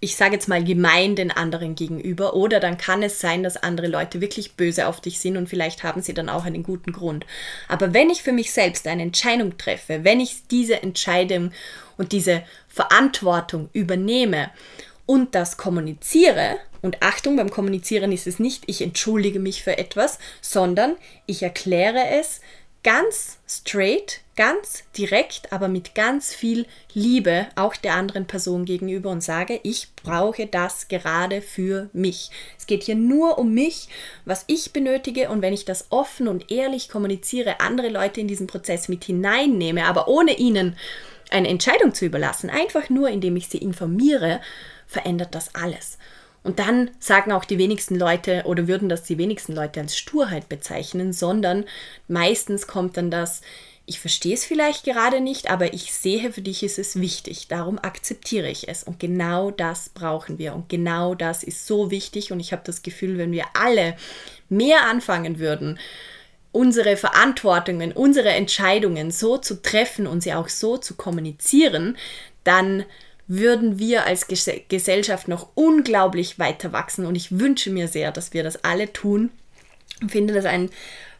ich 0.00 0.16
sage 0.16 0.34
jetzt 0.34 0.48
mal, 0.48 0.62
gemein 0.62 1.16
den 1.16 1.30
anderen 1.30 1.74
gegenüber. 1.74 2.34
Oder 2.34 2.60
dann 2.60 2.78
kann 2.78 3.02
es 3.02 3.20
sein, 3.20 3.42
dass 3.42 3.56
andere 3.56 3.86
Leute 3.86 4.20
wirklich 4.20 4.54
böse 4.54 4.86
auf 4.86 5.00
dich 5.00 5.20
sind 5.20 5.36
und 5.36 5.48
vielleicht 5.48 5.82
haben 5.82 6.02
sie 6.02 6.14
dann 6.14 6.28
auch 6.28 6.44
einen 6.44 6.62
guten 6.62 6.92
Grund. 6.92 7.26
Aber 7.68 7.94
wenn 7.94 8.10
ich 8.10 8.22
für 8.22 8.32
mich 8.32 8.52
selbst 8.52 8.86
eine 8.86 9.02
Entscheidung 9.02 9.58
treffe, 9.58 10.04
wenn 10.04 10.20
ich 10.20 10.46
diese 10.50 10.82
Entscheidung 10.82 11.52
und 11.96 12.12
diese 12.12 12.42
Verantwortung 12.68 13.68
übernehme 13.72 14.50
und 15.06 15.34
das 15.34 15.56
kommuniziere, 15.56 16.58
und 16.82 17.00
Achtung, 17.00 17.36
beim 17.36 17.48
Kommunizieren 17.48 18.10
ist 18.10 18.26
es 18.26 18.40
nicht, 18.40 18.64
ich 18.66 18.82
entschuldige 18.82 19.38
mich 19.38 19.62
für 19.62 19.78
etwas, 19.78 20.18
sondern 20.40 20.96
ich 21.26 21.44
erkläre 21.44 22.08
es 22.18 22.40
ganz 22.82 23.38
straight, 23.48 24.21
ganz 24.36 24.84
direkt, 24.96 25.52
aber 25.52 25.68
mit 25.68 25.94
ganz 25.94 26.34
viel 26.34 26.66
Liebe 26.94 27.46
auch 27.54 27.76
der 27.76 27.94
anderen 27.94 28.26
Person 28.26 28.64
gegenüber 28.64 29.10
und 29.10 29.22
sage, 29.22 29.60
ich 29.62 29.88
brauche 30.02 30.46
das 30.46 30.88
gerade 30.88 31.42
für 31.42 31.90
mich. 31.92 32.30
Es 32.58 32.66
geht 32.66 32.84
hier 32.84 32.94
nur 32.94 33.38
um 33.38 33.52
mich, 33.52 33.88
was 34.24 34.44
ich 34.46 34.72
benötige 34.72 35.28
und 35.28 35.42
wenn 35.42 35.52
ich 35.52 35.64
das 35.64 35.86
offen 35.90 36.28
und 36.28 36.50
ehrlich 36.50 36.88
kommuniziere, 36.88 37.60
andere 37.60 37.88
Leute 37.88 38.20
in 38.20 38.28
diesen 38.28 38.46
Prozess 38.46 38.88
mit 38.88 39.04
hineinnehme, 39.04 39.84
aber 39.84 40.08
ohne 40.08 40.38
ihnen 40.38 40.76
eine 41.30 41.48
Entscheidung 41.48 41.94
zu 41.94 42.04
überlassen, 42.06 42.50
einfach 42.50 42.90
nur 42.90 43.08
indem 43.08 43.36
ich 43.36 43.48
sie 43.48 43.58
informiere, 43.58 44.40
verändert 44.86 45.34
das 45.34 45.54
alles. 45.54 45.98
Und 46.44 46.58
dann 46.58 46.90
sagen 46.98 47.32
auch 47.32 47.44
die 47.44 47.58
wenigsten 47.58 47.96
Leute 47.96 48.42
oder 48.46 48.66
würden 48.66 48.88
das 48.88 49.04
die 49.04 49.18
wenigsten 49.18 49.52
Leute 49.54 49.80
als 49.80 49.96
Sturheit 49.96 50.48
bezeichnen, 50.48 51.12
sondern 51.12 51.64
meistens 52.08 52.66
kommt 52.66 52.96
dann 52.96 53.10
das, 53.10 53.42
ich 53.84 53.98
verstehe 53.98 54.34
es 54.34 54.44
vielleicht 54.44 54.84
gerade 54.84 55.20
nicht, 55.20 55.50
aber 55.50 55.74
ich 55.74 55.92
sehe, 55.92 56.32
für 56.32 56.40
dich 56.40 56.62
ist 56.62 56.78
es 56.78 57.00
wichtig, 57.00 57.48
darum 57.48 57.78
akzeptiere 57.78 58.48
ich 58.48 58.68
es. 58.68 58.84
Und 58.84 59.00
genau 59.00 59.50
das 59.50 59.88
brauchen 59.88 60.38
wir. 60.38 60.54
Und 60.54 60.68
genau 60.68 61.14
das 61.14 61.42
ist 61.42 61.66
so 61.66 61.90
wichtig. 61.90 62.30
Und 62.30 62.38
ich 62.38 62.52
habe 62.52 62.62
das 62.64 62.82
Gefühl, 62.82 63.18
wenn 63.18 63.32
wir 63.32 63.44
alle 63.54 63.96
mehr 64.48 64.86
anfangen 64.86 65.40
würden, 65.40 65.80
unsere 66.52 66.96
Verantwortungen, 66.96 67.92
unsere 67.92 68.28
Entscheidungen 68.28 69.10
so 69.10 69.38
zu 69.38 69.62
treffen 69.62 70.06
und 70.06 70.22
sie 70.22 70.34
auch 70.34 70.48
so 70.48 70.76
zu 70.76 70.94
kommunizieren, 70.94 71.96
dann 72.44 72.84
würden 73.26 73.78
wir 73.78 74.04
als 74.04 74.26
Gesellschaft 74.68 75.26
noch 75.26 75.48
unglaublich 75.54 76.38
weiter 76.38 76.72
wachsen. 76.72 77.04
Und 77.04 77.16
ich 77.16 77.38
wünsche 77.38 77.70
mir 77.70 77.88
sehr, 77.88 78.12
dass 78.12 78.32
wir 78.32 78.44
das 78.44 78.62
alle 78.64 78.92
tun 78.92 79.30
und 80.00 80.12
finde 80.12 80.34
das 80.34 80.44
ein 80.44 80.70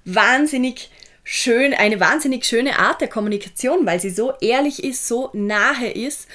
wahnsinnig 0.05 0.91
schön, 1.25 1.75
eine 1.75 2.01
wahnsinnig 2.01 2.45
schöne 2.45 2.79
Art 2.79 3.01
der 3.01 3.09
Kommunikation, 3.09 3.87
weil 3.87 4.01
sie 4.01 4.11
so 4.11 4.33
ehrlich 4.41 4.83
ist, 4.83 5.07
so 5.07 5.31
nahe 5.33 5.91
ist. 5.91 6.29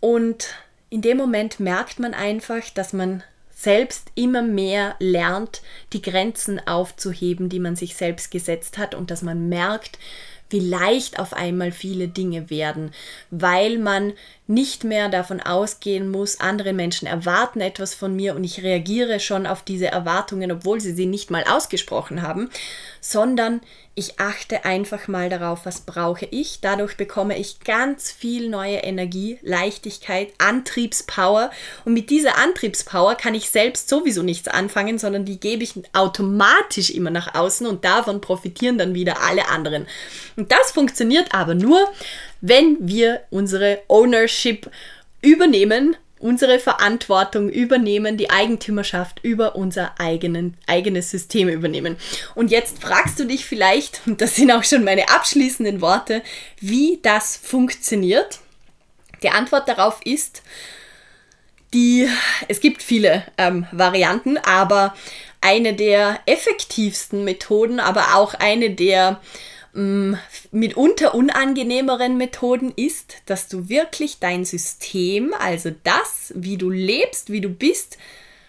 Und 0.00 0.48
in 0.90 1.02
dem 1.02 1.16
Moment 1.16 1.60
merkt 1.60 1.98
man 1.98 2.14
einfach, 2.14 2.62
dass 2.74 2.92
man 2.92 3.22
selbst 3.50 4.08
immer 4.14 4.42
mehr 4.42 4.94
lernt, 4.98 5.62
die 5.92 6.02
Grenzen 6.02 6.64
aufzuheben, 6.66 7.48
die 7.48 7.60
man 7.60 7.76
sich 7.76 7.96
selbst 7.96 8.30
gesetzt 8.30 8.76
hat 8.78 8.94
und 8.94 9.10
dass 9.10 9.22
man 9.22 9.48
merkt, 9.48 9.98
wie 10.50 10.60
leicht 10.60 11.18
auf 11.18 11.32
einmal 11.32 11.72
viele 11.72 12.06
Dinge 12.06 12.50
werden, 12.50 12.92
weil 13.30 13.78
man 13.78 14.12
nicht 14.46 14.84
mehr 14.84 15.08
davon 15.08 15.40
ausgehen 15.40 16.10
muss, 16.10 16.38
andere 16.38 16.72
Menschen 16.72 17.08
erwarten 17.08 17.60
etwas 17.60 17.94
von 17.94 18.14
mir 18.14 18.36
und 18.36 18.44
ich 18.44 18.62
reagiere 18.62 19.18
schon 19.18 19.46
auf 19.46 19.62
diese 19.62 19.86
Erwartungen, 19.86 20.52
obwohl 20.52 20.80
sie 20.80 20.92
sie 20.92 21.06
nicht 21.06 21.30
mal 21.30 21.44
ausgesprochen 21.44 22.22
haben, 22.22 22.50
sondern 23.04 23.60
ich 23.94 24.18
achte 24.18 24.64
einfach 24.64 25.08
mal 25.08 25.28
darauf, 25.28 25.66
was 25.66 25.82
brauche 25.82 26.26
ich. 26.30 26.60
Dadurch 26.62 26.96
bekomme 26.96 27.38
ich 27.38 27.60
ganz 27.60 28.10
viel 28.10 28.48
neue 28.48 28.78
Energie, 28.78 29.38
Leichtigkeit, 29.42 30.32
Antriebspower. 30.38 31.50
Und 31.84 31.92
mit 31.92 32.08
dieser 32.08 32.38
Antriebspower 32.38 33.14
kann 33.14 33.34
ich 33.34 33.50
selbst 33.50 33.90
sowieso 33.90 34.22
nichts 34.22 34.48
anfangen, 34.48 34.98
sondern 34.98 35.26
die 35.26 35.38
gebe 35.38 35.62
ich 35.62 35.74
automatisch 35.92 36.90
immer 36.90 37.10
nach 37.10 37.34
außen 37.34 37.66
und 37.66 37.84
davon 37.84 38.22
profitieren 38.22 38.78
dann 38.78 38.94
wieder 38.94 39.20
alle 39.20 39.48
anderen. 39.48 39.86
Und 40.36 40.50
das 40.50 40.72
funktioniert 40.72 41.34
aber 41.34 41.54
nur, 41.54 41.86
wenn 42.40 42.78
wir 42.80 43.20
unsere 43.28 43.82
Ownership 43.88 44.70
übernehmen 45.20 45.96
unsere 46.24 46.58
Verantwortung 46.58 47.50
übernehmen, 47.50 48.16
die 48.16 48.30
Eigentümerschaft 48.30 49.20
über 49.22 49.56
unser 49.56 50.00
eigenen, 50.00 50.56
eigenes 50.66 51.10
System 51.10 51.50
übernehmen. 51.50 51.96
Und 52.34 52.50
jetzt 52.50 52.80
fragst 52.82 53.20
du 53.20 53.26
dich 53.26 53.44
vielleicht, 53.44 54.00
und 54.06 54.22
das 54.22 54.34
sind 54.34 54.50
auch 54.50 54.64
schon 54.64 54.84
meine 54.84 55.10
abschließenden 55.10 55.82
Worte, 55.82 56.22
wie 56.60 56.98
das 57.02 57.36
funktioniert. 57.36 58.38
Die 59.22 59.28
Antwort 59.28 59.68
darauf 59.68 60.00
ist, 60.06 60.40
die, 61.74 62.08
es 62.48 62.60
gibt 62.60 62.82
viele 62.82 63.24
ähm, 63.36 63.66
Varianten, 63.70 64.38
aber 64.38 64.94
eine 65.42 65.74
der 65.74 66.20
effektivsten 66.24 67.24
Methoden, 67.24 67.80
aber 67.80 68.14
auch 68.14 68.32
eine 68.32 68.70
der 68.70 69.20
Mm, 69.74 70.14
mitunter 70.52 71.16
unangenehmeren 71.16 72.16
Methoden 72.16 72.72
ist, 72.76 73.16
dass 73.26 73.48
du 73.48 73.68
wirklich 73.68 74.20
dein 74.20 74.44
System, 74.44 75.34
also 75.36 75.72
das, 75.82 76.32
wie 76.36 76.56
du 76.56 76.70
lebst, 76.70 77.30
wie 77.30 77.40
du 77.40 77.48
bist, 77.48 77.98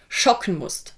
schocken 0.08 0.56
musst. 0.56 0.94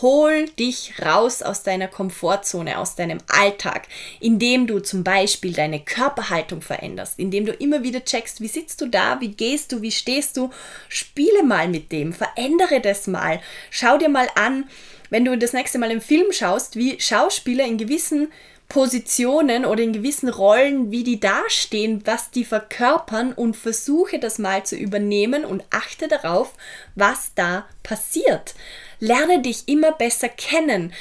Hol 0.00 0.46
dich 0.46 0.94
raus 1.04 1.42
aus 1.42 1.64
deiner 1.64 1.88
Komfortzone, 1.88 2.78
aus 2.78 2.94
deinem 2.94 3.18
Alltag, 3.28 3.88
indem 4.20 4.68
du 4.68 4.78
zum 4.78 5.02
Beispiel 5.02 5.52
deine 5.52 5.80
Körperhaltung 5.80 6.62
veränderst, 6.62 7.18
indem 7.18 7.44
du 7.46 7.52
immer 7.52 7.82
wieder 7.82 8.04
checkst, 8.04 8.40
wie 8.40 8.48
sitzt 8.48 8.80
du 8.80 8.86
da, 8.86 9.20
wie 9.20 9.32
gehst 9.32 9.72
du, 9.72 9.82
wie 9.82 9.92
stehst 9.92 10.36
du. 10.36 10.50
Spiele 10.88 11.42
mal 11.42 11.68
mit 11.68 11.90
dem, 11.90 12.12
verändere 12.12 12.80
das 12.80 13.08
mal. 13.08 13.40
Schau 13.70 13.98
dir 13.98 14.08
mal 14.08 14.28
an, 14.36 14.68
wenn 15.10 15.24
du 15.24 15.36
das 15.36 15.52
nächste 15.52 15.78
Mal 15.78 15.90
im 15.90 16.00
Film 16.00 16.32
schaust, 16.32 16.76
wie 16.76 17.00
Schauspieler 17.00 17.64
in 17.64 17.78
gewissen 17.78 18.32
Positionen 18.68 19.64
oder 19.64 19.82
in 19.82 19.92
gewissen 19.92 20.28
Rollen, 20.28 20.90
wie 20.90 21.04
die 21.04 21.20
dastehen, 21.20 22.02
was 22.06 22.30
die 22.30 22.44
verkörpern 22.44 23.32
und 23.32 23.56
versuche 23.56 24.18
das 24.18 24.38
mal 24.38 24.64
zu 24.64 24.76
übernehmen 24.76 25.44
und 25.44 25.62
achte 25.70 26.08
darauf, 26.08 26.54
was 26.94 27.32
da 27.34 27.66
passiert. 27.82 28.54
Lerne 29.00 29.42
dich 29.42 29.68
immer 29.68 29.92
besser 29.92 30.28
kennen 30.28 30.92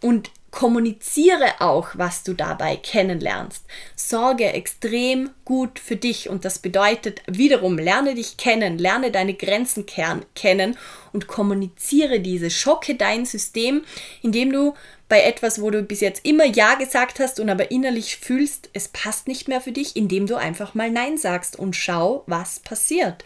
und 0.00 0.30
kommuniziere 0.52 1.60
auch, 1.60 1.88
was 1.94 2.24
du 2.24 2.34
dabei 2.34 2.76
kennenlernst. 2.76 3.64
Sorge 3.96 4.52
extrem 4.52 5.30
gut 5.46 5.78
für 5.78 5.96
dich 5.96 6.28
und 6.28 6.44
das 6.44 6.58
bedeutet 6.58 7.22
wiederum, 7.26 7.78
lerne 7.78 8.14
dich 8.14 8.36
kennen, 8.36 8.78
lerne 8.78 9.10
deine 9.10 9.34
Grenzen 9.34 9.86
kennen 9.86 10.76
und 11.12 11.26
kommuniziere 11.26 12.20
diese. 12.20 12.50
Schocke 12.50 12.94
dein 12.94 13.24
System, 13.24 13.82
indem 14.20 14.52
du 14.52 14.74
bei 15.12 15.24
etwas, 15.24 15.60
wo 15.60 15.68
du 15.68 15.82
bis 15.82 16.00
jetzt 16.00 16.24
immer 16.24 16.46
Ja 16.46 16.74
gesagt 16.76 17.20
hast 17.20 17.38
und 17.38 17.50
aber 17.50 17.70
innerlich 17.70 18.16
fühlst, 18.16 18.70
es 18.72 18.88
passt 18.88 19.28
nicht 19.28 19.46
mehr 19.46 19.60
für 19.60 19.70
dich, 19.70 19.94
indem 19.94 20.26
du 20.26 20.36
einfach 20.36 20.72
mal 20.72 20.90
Nein 20.90 21.18
sagst 21.18 21.58
und 21.58 21.76
schau, 21.76 22.24
was 22.26 22.60
passiert. 22.60 23.22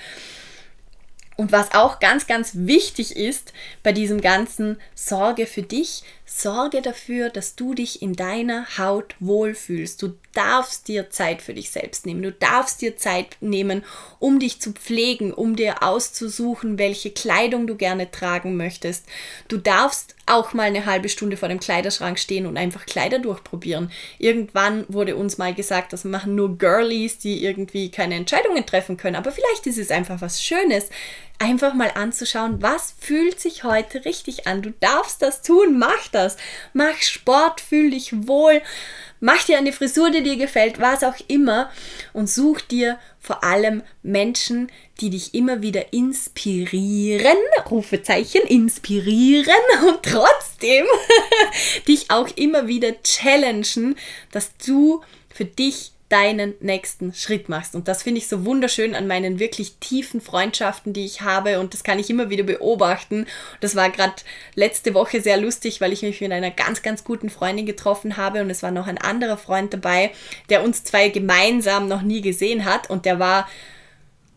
Und 1.37 1.53
was 1.53 1.75
auch 1.75 2.01
ganz, 2.01 2.27
ganz 2.27 2.53
wichtig 2.55 3.15
ist 3.15 3.53
bei 3.85 3.93
diesem 3.93 4.21
ganzen 4.21 4.79
Sorge 4.97 5.47
für 5.47 5.63
dich, 5.63 6.03
sorge 6.25 6.83
dafür, 6.83 7.29
dass 7.29 7.55
du 7.55 7.73
dich 7.73 8.03
in 8.03 8.15
deiner 8.15 8.79
Haut 8.79 9.15
wohlfühlst. 9.21 10.03
Du 10.03 10.15
darfst 10.33 10.89
dir 10.89 11.11
Zeit 11.11 11.41
für 11.41 11.55
dich 11.55 11.71
selbst 11.71 12.05
nehmen. 12.05 12.23
Du 12.23 12.33
darfst 12.33 12.83
dir 12.83 12.97
Zeit 12.97 13.37
nehmen, 13.41 13.85
um 14.19 14.41
dich 14.41 14.61
zu 14.61 14.73
pflegen, 14.73 15.33
um 15.33 15.55
dir 15.55 15.85
auszusuchen, 15.85 16.79
welche 16.79 17.13
Kleidung 17.13 17.69
du 17.69 17.77
gerne 17.77 18.11
tragen 18.11 18.57
möchtest. 18.57 19.05
Du 19.47 19.59
darfst 19.59 20.16
auch 20.27 20.53
mal 20.53 20.65
eine 20.65 20.87
halbe 20.87 21.09
Stunde 21.09 21.37
vor 21.37 21.49
dem 21.49 21.61
Kleiderschrank 21.61 22.19
stehen 22.19 22.47
und 22.47 22.57
einfach 22.57 22.85
Kleider 22.85 23.21
durchprobieren. 23.21 23.93
Irgendwann 24.19 24.85
wurde 24.89 25.17
uns 25.17 25.39
mal 25.39 25.55
gesagt, 25.55 25.93
das 25.93 26.05
machen 26.05 26.35
nur 26.35 26.59
Girlies, 26.59 27.19
die 27.19 27.45
irgendwie 27.45 27.91
keine 27.91 28.17
Entscheidungen 28.17 28.67
treffen 28.67 28.97
können. 28.97 29.17
Aber 29.17 29.31
vielleicht 29.31 29.67
ist 29.67 29.79
es 29.79 29.91
einfach 29.91 30.21
was 30.21 30.43
Schönes, 30.43 30.91
einfach 31.39 31.75
mal 31.75 31.93
anzuschauen, 31.95 32.61
was 32.61 32.95
fühlt 32.99 33.39
sich 33.39 33.63
heute 33.63 34.05
richtig 34.05 34.47
an. 34.47 34.63
Du 34.63 34.73
darfst 34.81 35.23
das 35.23 35.43
tun, 35.43 35.79
mach 35.79 36.09
das. 36.09 36.37
Mach 36.73 36.97
Sport, 37.01 37.61
fühl 37.61 37.91
dich 37.91 38.27
wohl, 38.27 38.63
mach 39.21 39.45
dir 39.45 39.59
eine 39.59 39.73
Frisur, 39.73 40.11
die 40.11 40.23
dir 40.23 40.37
gefällt, 40.37 40.81
was 40.81 41.05
auch 41.05 41.17
immer 41.29 41.71
und 42.13 42.29
such 42.29 42.63
dir 42.63 42.99
vor 43.21 43.45
allem 43.45 43.83
Menschen, 44.03 44.71
die 45.01 45.11
dich 45.11 45.35
immer 45.35 45.63
wieder 45.63 45.93
inspirieren, 45.93 47.37
Rufezeichen, 47.71 48.43
inspirieren 48.43 49.55
und 49.89 50.03
trotzdem 50.03 50.87
dich 51.89 52.11
auch 52.11 52.29
immer 52.37 52.67
wieder 52.67 53.03
challengen, 53.03 53.97
dass 54.33 54.57
du 54.57 55.03
für 55.29 55.45
dich 55.45 55.93
deinen 56.09 56.55
nächsten 56.61 57.13
Schritt 57.15 57.49
machst. 57.49 57.75
Und 57.75 57.89
das 57.89 58.05
finde 58.05 58.19
ich 58.19 58.29
so 58.29 58.45
wunderschön 58.45 58.95
an 58.95 59.09
meinen 59.09 59.41
wirklich 59.41 59.77
tiefen 59.81 60.21
Freundschaften, 60.21 60.93
die 60.93 61.05
ich 61.05 61.23
habe. 61.23 61.59
Und 61.59 61.75
das 61.75 61.83
kann 61.83 61.99
ich 61.99 62.09
immer 62.09 62.31
wieder 62.31 62.45
beobachten. 62.45 63.27
Das 63.61 63.75
war 63.75 63.91
gerade 63.91 64.15
letzte 64.55 64.95
Woche 64.95 65.21
sehr 65.21 65.37
lustig, 65.37 65.81
weil 65.81 65.93
ich 65.93 66.03
mich 66.03 66.21
mit 66.21 66.31
einer 66.31 66.53
ganz, 66.53 66.83
ganz 66.83 67.03
guten 67.03 67.29
Freundin 67.29 67.67
getroffen 67.67 68.17
habe. 68.17 68.41
Und 68.41 68.51
es 68.51 68.63
war 68.63 68.71
noch 68.71 68.87
ein 68.87 68.99
anderer 68.99 69.37
Freund 69.37 69.75
dabei, 69.75 70.13
der 70.49 70.63
uns 70.63 70.85
zwei 70.85 71.09
gemeinsam 71.09 71.89
noch 71.89 72.03
nie 72.03 72.21
gesehen 72.21 72.65
hat. 72.65 72.89
Und 72.89 73.05
der 73.05 73.19
war 73.19 73.49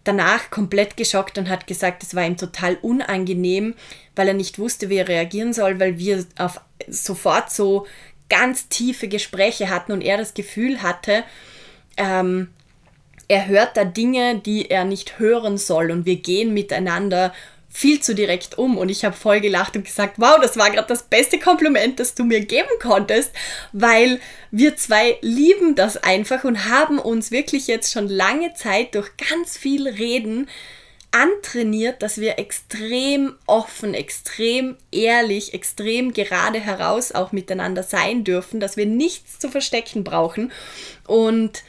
danach 0.09 0.49
komplett 0.49 0.97
geschockt 0.97 1.37
und 1.37 1.49
hat 1.49 1.67
gesagt, 1.67 2.01
es 2.01 2.15
war 2.15 2.25
ihm 2.25 2.37
total 2.37 2.77
unangenehm, 2.81 3.75
weil 4.15 4.27
er 4.27 4.33
nicht 4.33 4.57
wusste, 4.57 4.89
wie 4.89 4.97
er 4.97 5.07
reagieren 5.07 5.53
soll, 5.53 5.79
weil 5.79 5.99
wir 5.99 6.25
auf 6.37 6.59
sofort 6.87 7.51
so 7.51 7.85
ganz 8.27 8.69
tiefe 8.69 9.07
Gespräche 9.07 9.69
hatten 9.69 9.91
und 9.91 10.01
er 10.01 10.17
das 10.17 10.33
Gefühl 10.33 10.81
hatte, 10.81 11.23
ähm, 11.97 12.49
er 13.27 13.47
hört 13.47 13.77
da 13.77 13.85
Dinge, 13.85 14.39
die 14.39 14.71
er 14.71 14.85
nicht 14.85 15.19
hören 15.19 15.59
soll 15.59 15.91
und 15.91 16.05
wir 16.07 16.15
gehen 16.15 16.53
miteinander 16.53 17.31
viel 17.69 18.01
zu 18.01 18.15
direkt 18.15 18.57
um 18.57 18.77
und 18.77 18.89
ich 18.89 19.05
habe 19.05 19.15
voll 19.15 19.41
gelacht 19.41 19.75
und 19.75 19.85
gesagt, 19.85 20.15
wow, 20.17 20.39
das 20.41 20.57
war 20.57 20.71
gerade 20.71 20.87
das 20.87 21.03
beste 21.03 21.39
Kompliment, 21.39 21.99
das 21.99 22.15
du 22.15 22.23
mir 22.23 22.41
geben 22.41 22.69
konntest, 22.81 23.31
weil 23.71 24.19
wir 24.51 24.75
zwei 24.75 25.17
lieben 25.21 25.75
das 25.75 25.97
einfach 25.97 26.43
und 26.43 26.67
haben 26.67 26.97
uns 26.97 27.31
wirklich 27.31 27.67
jetzt 27.67 27.93
schon 27.93 28.09
lange 28.09 28.53
Zeit 28.55 28.95
durch 28.95 29.11
ganz 29.17 29.57
viel 29.57 29.87
Reden 29.87 30.49
antrainiert, 31.11 32.03
dass 32.03 32.19
wir 32.19 32.37
extrem 32.37 33.35
offen, 33.45 33.93
extrem 33.93 34.77
ehrlich, 34.91 35.53
extrem 35.53 36.13
gerade 36.13 36.59
heraus 36.59 37.11
auch 37.11 37.31
miteinander 37.31 37.83
sein 37.83 38.23
dürfen, 38.23 38.59
dass 38.59 38.77
wir 38.77 38.85
nichts 38.85 39.39
zu 39.39 39.49
verstecken 39.49 40.03
brauchen. 40.03 40.51
Und 41.07 41.63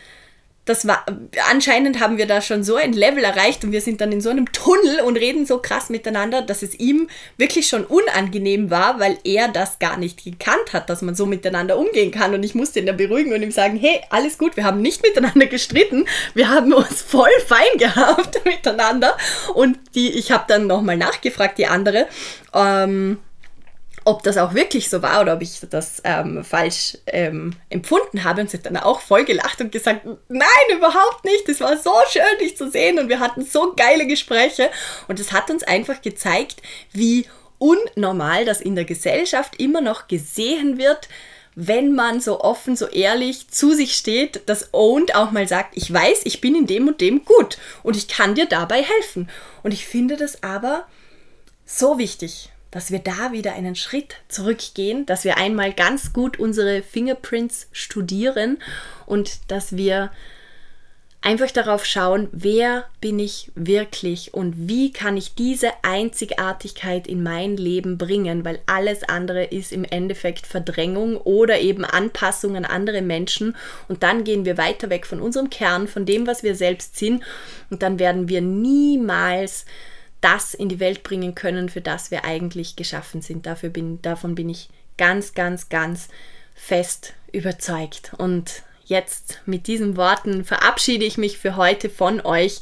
das 0.71 0.87
war, 0.87 1.05
anscheinend 1.51 1.99
haben 1.99 2.17
wir 2.17 2.27
da 2.27 2.41
schon 2.41 2.63
so 2.63 2.77
ein 2.77 2.93
Level 2.93 3.25
erreicht 3.25 3.65
und 3.65 3.73
wir 3.73 3.81
sind 3.81 4.01
dann 4.01 4.13
in 4.13 4.21
so 4.21 4.31
einem 4.31 4.53
Tunnel 4.53 5.01
und 5.01 5.17
reden 5.17 5.45
so 5.45 5.59
krass 5.59 5.91
miteinander, 5.91 6.43
dass 6.43 6.63
es 6.63 6.79
ihm 6.79 7.09
wirklich 7.37 7.67
schon 7.67 7.85
unangenehm 7.85 8.71
war, 8.71 9.01
weil 9.01 9.19
er 9.25 9.49
das 9.49 9.81
gar 9.81 9.97
nicht 9.97 10.23
gekannt 10.23 10.73
hat, 10.73 10.89
dass 10.89 11.03
man 11.03 11.17
so 11.17 11.27
miteinander 11.27 11.77
umgehen 11.77 12.13
kann. 12.13 12.35
Und 12.35 12.45
ich 12.45 12.55
musste 12.55 12.79
ihn 12.79 12.87
da 12.87 12.93
beruhigen 12.93 13.33
und 13.33 13.43
ihm 13.43 13.51
sagen, 13.51 13.77
hey, 13.77 14.01
alles 14.11 14.39
gut, 14.39 14.57
wir 14.57 14.63
haben 14.63 14.81
nicht 14.81 15.03
miteinander 15.07 15.47
gestritten, 15.47 16.07
wir 16.35 16.49
haben 16.49 16.73
uns 16.73 17.03
voll 17.03 17.29
fein 17.49 17.77
gehabt 17.77 18.41
miteinander. 18.45 19.17
Und 19.55 19.77
die, 19.97 20.11
ich 20.11 20.31
habe 20.31 20.45
dann 20.47 20.69
nochmal 20.69 20.97
nachgefragt, 20.97 21.59
die 21.59 21.67
andere, 21.67 22.07
ähm, 22.55 23.19
ob 24.11 24.25
das 24.25 24.37
auch 24.37 24.55
wirklich 24.55 24.91
so 24.91 25.03
war 25.03 25.21
oder 25.21 25.35
ob 25.35 25.43
ich 25.43 25.61
das 25.71 26.03
ähm, 26.03 26.43
falsch 26.43 26.99
ähm, 27.07 27.55
empfunden 27.69 28.25
habe. 28.25 28.41
Und 28.41 28.51
sie 28.51 28.59
hat 28.59 28.67
dann 28.67 28.77
auch 28.77 29.01
voll 29.01 29.25
gelacht 29.25 29.61
und 29.61 29.71
gesagt, 29.71 30.05
nein, 30.29 30.77
überhaupt 30.77 31.25
nicht. 31.25 31.49
Es 31.49 31.61
war 31.61 31.79
so 31.79 31.93
schön, 32.11 32.39
dich 32.41 32.57
zu 32.57 32.69
sehen 32.69 32.99
und 32.99 33.09
wir 33.09 33.21
hatten 33.21 33.45
so 33.45 33.73
geile 33.77 34.09
Gespräche. 34.09 34.69
Und 35.07 35.21
es 35.21 35.31
hat 35.31 35.49
uns 35.49 35.63
einfach 35.63 36.03
gezeigt, 36.03 36.61
wie 36.93 37.27
unnormal 37.59 38.45
das 38.45 38.61
in 38.61 38.75
der 38.75 38.85
Gesellschaft 38.85 39.61
immer 39.61 39.81
noch 39.81 40.09
gesehen 40.09 40.77
wird, 40.77 41.09
wenn 41.55 41.95
man 41.95 42.21
so 42.21 42.41
offen, 42.41 42.75
so 42.75 42.89
ehrlich 42.89 43.49
zu 43.49 43.75
sich 43.75 43.95
steht, 43.95 44.43
das 44.47 44.71
owned 44.73 45.15
auch 45.15 45.31
mal 45.31 45.47
sagt, 45.47 45.77
ich 45.77 45.93
weiß, 45.93 46.23
ich 46.25 46.41
bin 46.41 46.57
in 46.57 46.67
dem 46.67 46.89
und 46.89 47.01
dem 47.01 47.25
gut 47.25 47.59
und 47.85 47.97
ich 47.97 48.09
kann 48.09 48.35
dir 48.35 48.47
dabei 48.47 48.83
helfen. 48.83 49.29
Und 49.63 49.73
ich 49.73 49.87
finde 49.87 50.17
das 50.17 50.43
aber 50.43 50.87
so 51.65 51.99
wichtig 51.99 52.51
dass 52.71 52.91
wir 52.91 53.01
da 53.01 53.33
wieder 53.33 53.55
einen 53.55 53.75
Schritt 53.75 54.17
zurückgehen, 54.29 55.07
dass 55.07 55.25
wir 55.25 55.37
einmal 55.37 55.73
ganz 55.73 56.13
gut 56.13 56.39
unsere 56.39 56.83
Fingerprints 56.83 57.69
studieren 57.73 58.59
und 59.07 59.41
dass 59.49 59.77
wir 59.77 60.11
einfach 61.23 61.51
darauf 61.51 61.85
schauen, 61.85 62.29
wer 62.33 62.87
bin 63.01 63.19
ich 63.19 63.53
wirklich 63.55 64.33
und 64.33 64.69
wie 64.69 64.91
kann 64.91 65.17
ich 65.17 65.35
diese 65.35 65.71
Einzigartigkeit 65.83 67.07
in 67.07 67.23
mein 67.23 67.57
Leben 67.57 67.99
bringen, 67.99 68.45
weil 68.45 68.61
alles 68.67 69.03
andere 69.03 69.45
ist 69.45 69.73
im 69.73 69.85
Endeffekt 69.85 70.47
Verdrängung 70.47 71.19
oder 71.19 71.61
eben 71.61 71.85
Anpassung 71.85 72.57
an 72.57 72.65
andere 72.65 73.03
Menschen. 73.03 73.55
Und 73.89 74.03
dann 74.03 74.25
gehen 74.25 74.47
wir 74.47 74.57
weiter 74.57 74.89
weg 74.89 75.07
von 75.07 75.21
unserem 75.21 75.51
Kern, 75.51 75.89
von 75.89 76.07
dem, 76.07 76.27
was 76.27 76.43
wir 76.43 76.55
selbst 76.55 76.97
sind. 76.97 77.23
Und 77.69 77.83
dann 77.83 77.99
werden 77.99 78.29
wir 78.29 78.41
niemals 78.41 79.67
das 80.21 80.55
in 80.55 80.69
die 80.69 80.81
Welt 80.81 81.03
bringen 81.03 81.35
können, 81.35 81.69
für 81.69 81.81
das 81.81 82.11
wir 82.11 82.25
eigentlich 82.25 82.77
geschaffen 82.77 83.23
sind. 83.23 83.47
Dafür 83.47 83.71
bin, 83.71 84.03
davon 84.03 84.35
bin 84.35 84.49
ich 84.49 84.69
ganz, 84.99 85.35
ganz, 85.35 85.69
ganz 85.69 86.09
fest 86.55 87.15
überzeugt. 87.33 88.13
Und 88.19 88.63
jetzt 88.85 89.41
mit 89.47 89.67
diesen 89.67 89.97
Worten 89.97 90.45
verabschiede 90.45 91.05
ich 91.05 91.17
mich 91.17 91.39
für 91.39 91.57
heute 91.57 91.89
von 91.89 92.21
euch. 92.21 92.61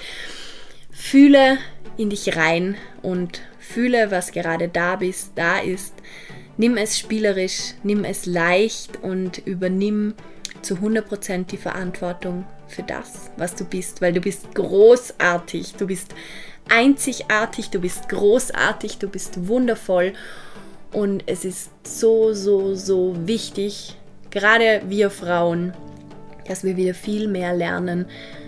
Fühle 0.91 1.59
in 1.97 2.11
dich 2.11 2.37
rein 2.37 2.77
und 3.03 3.43
fühle, 3.59 4.11
was 4.11 4.33
gerade 4.33 4.69
da 4.69 4.97
bist, 4.97 5.33
da 5.35 5.59
ist. 5.59 5.95
Nimm 6.57 6.77
es 6.77 6.99
spielerisch, 6.99 7.75
nimm 7.83 8.05
es 8.05 8.27
leicht 8.27 9.03
und 9.03 9.39
übernimm 9.39 10.15
zu 10.63 10.75
100% 10.75 11.47
die 11.47 11.57
Verantwortung 11.57 12.45
für 12.67 12.83
das, 12.83 13.31
was 13.37 13.55
du 13.55 13.65
bist, 13.65 14.01
weil 14.01 14.13
du 14.13 14.21
bist 14.21 14.55
großartig, 14.55 15.75
du 15.75 15.87
bist 15.87 16.15
einzigartig, 16.69 17.71
du 17.71 17.81
bist 17.81 18.09
großartig, 18.09 18.99
du 18.99 19.09
bist 19.09 19.49
wundervoll 19.49 20.13
und 20.93 21.25
es 21.27 21.45
ist 21.45 21.71
so, 21.87 22.33
so, 22.33 22.75
so 22.75 23.15
wichtig, 23.27 23.97
gerade 24.31 24.83
wir 24.87 25.11
Frauen, 25.11 25.75
dass 26.47 26.65
wir 26.65 26.77
wieder 26.77 26.95
viel 26.95 27.29
mehr 27.29 27.55
lernen, 27.55 28.07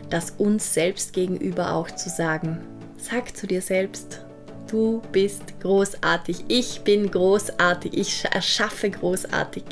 das 0.08 0.30
uns 0.38 0.74
selbst 0.74 1.12
gegenüber 1.12 1.74
auch 1.74 1.90
zu 1.90 2.08
sagen. 2.08 2.58
Sag 2.96 3.36
zu 3.36 3.46
dir 3.46 3.62
selbst, 3.62 4.24
du 4.70 5.02
bist 5.12 5.60
großartig, 5.60 6.44
ich 6.48 6.80
bin 6.82 7.10
großartig, 7.10 7.96
ich 7.96 8.24
erschaffe 8.30 8.90
großartig. 8.90 9.64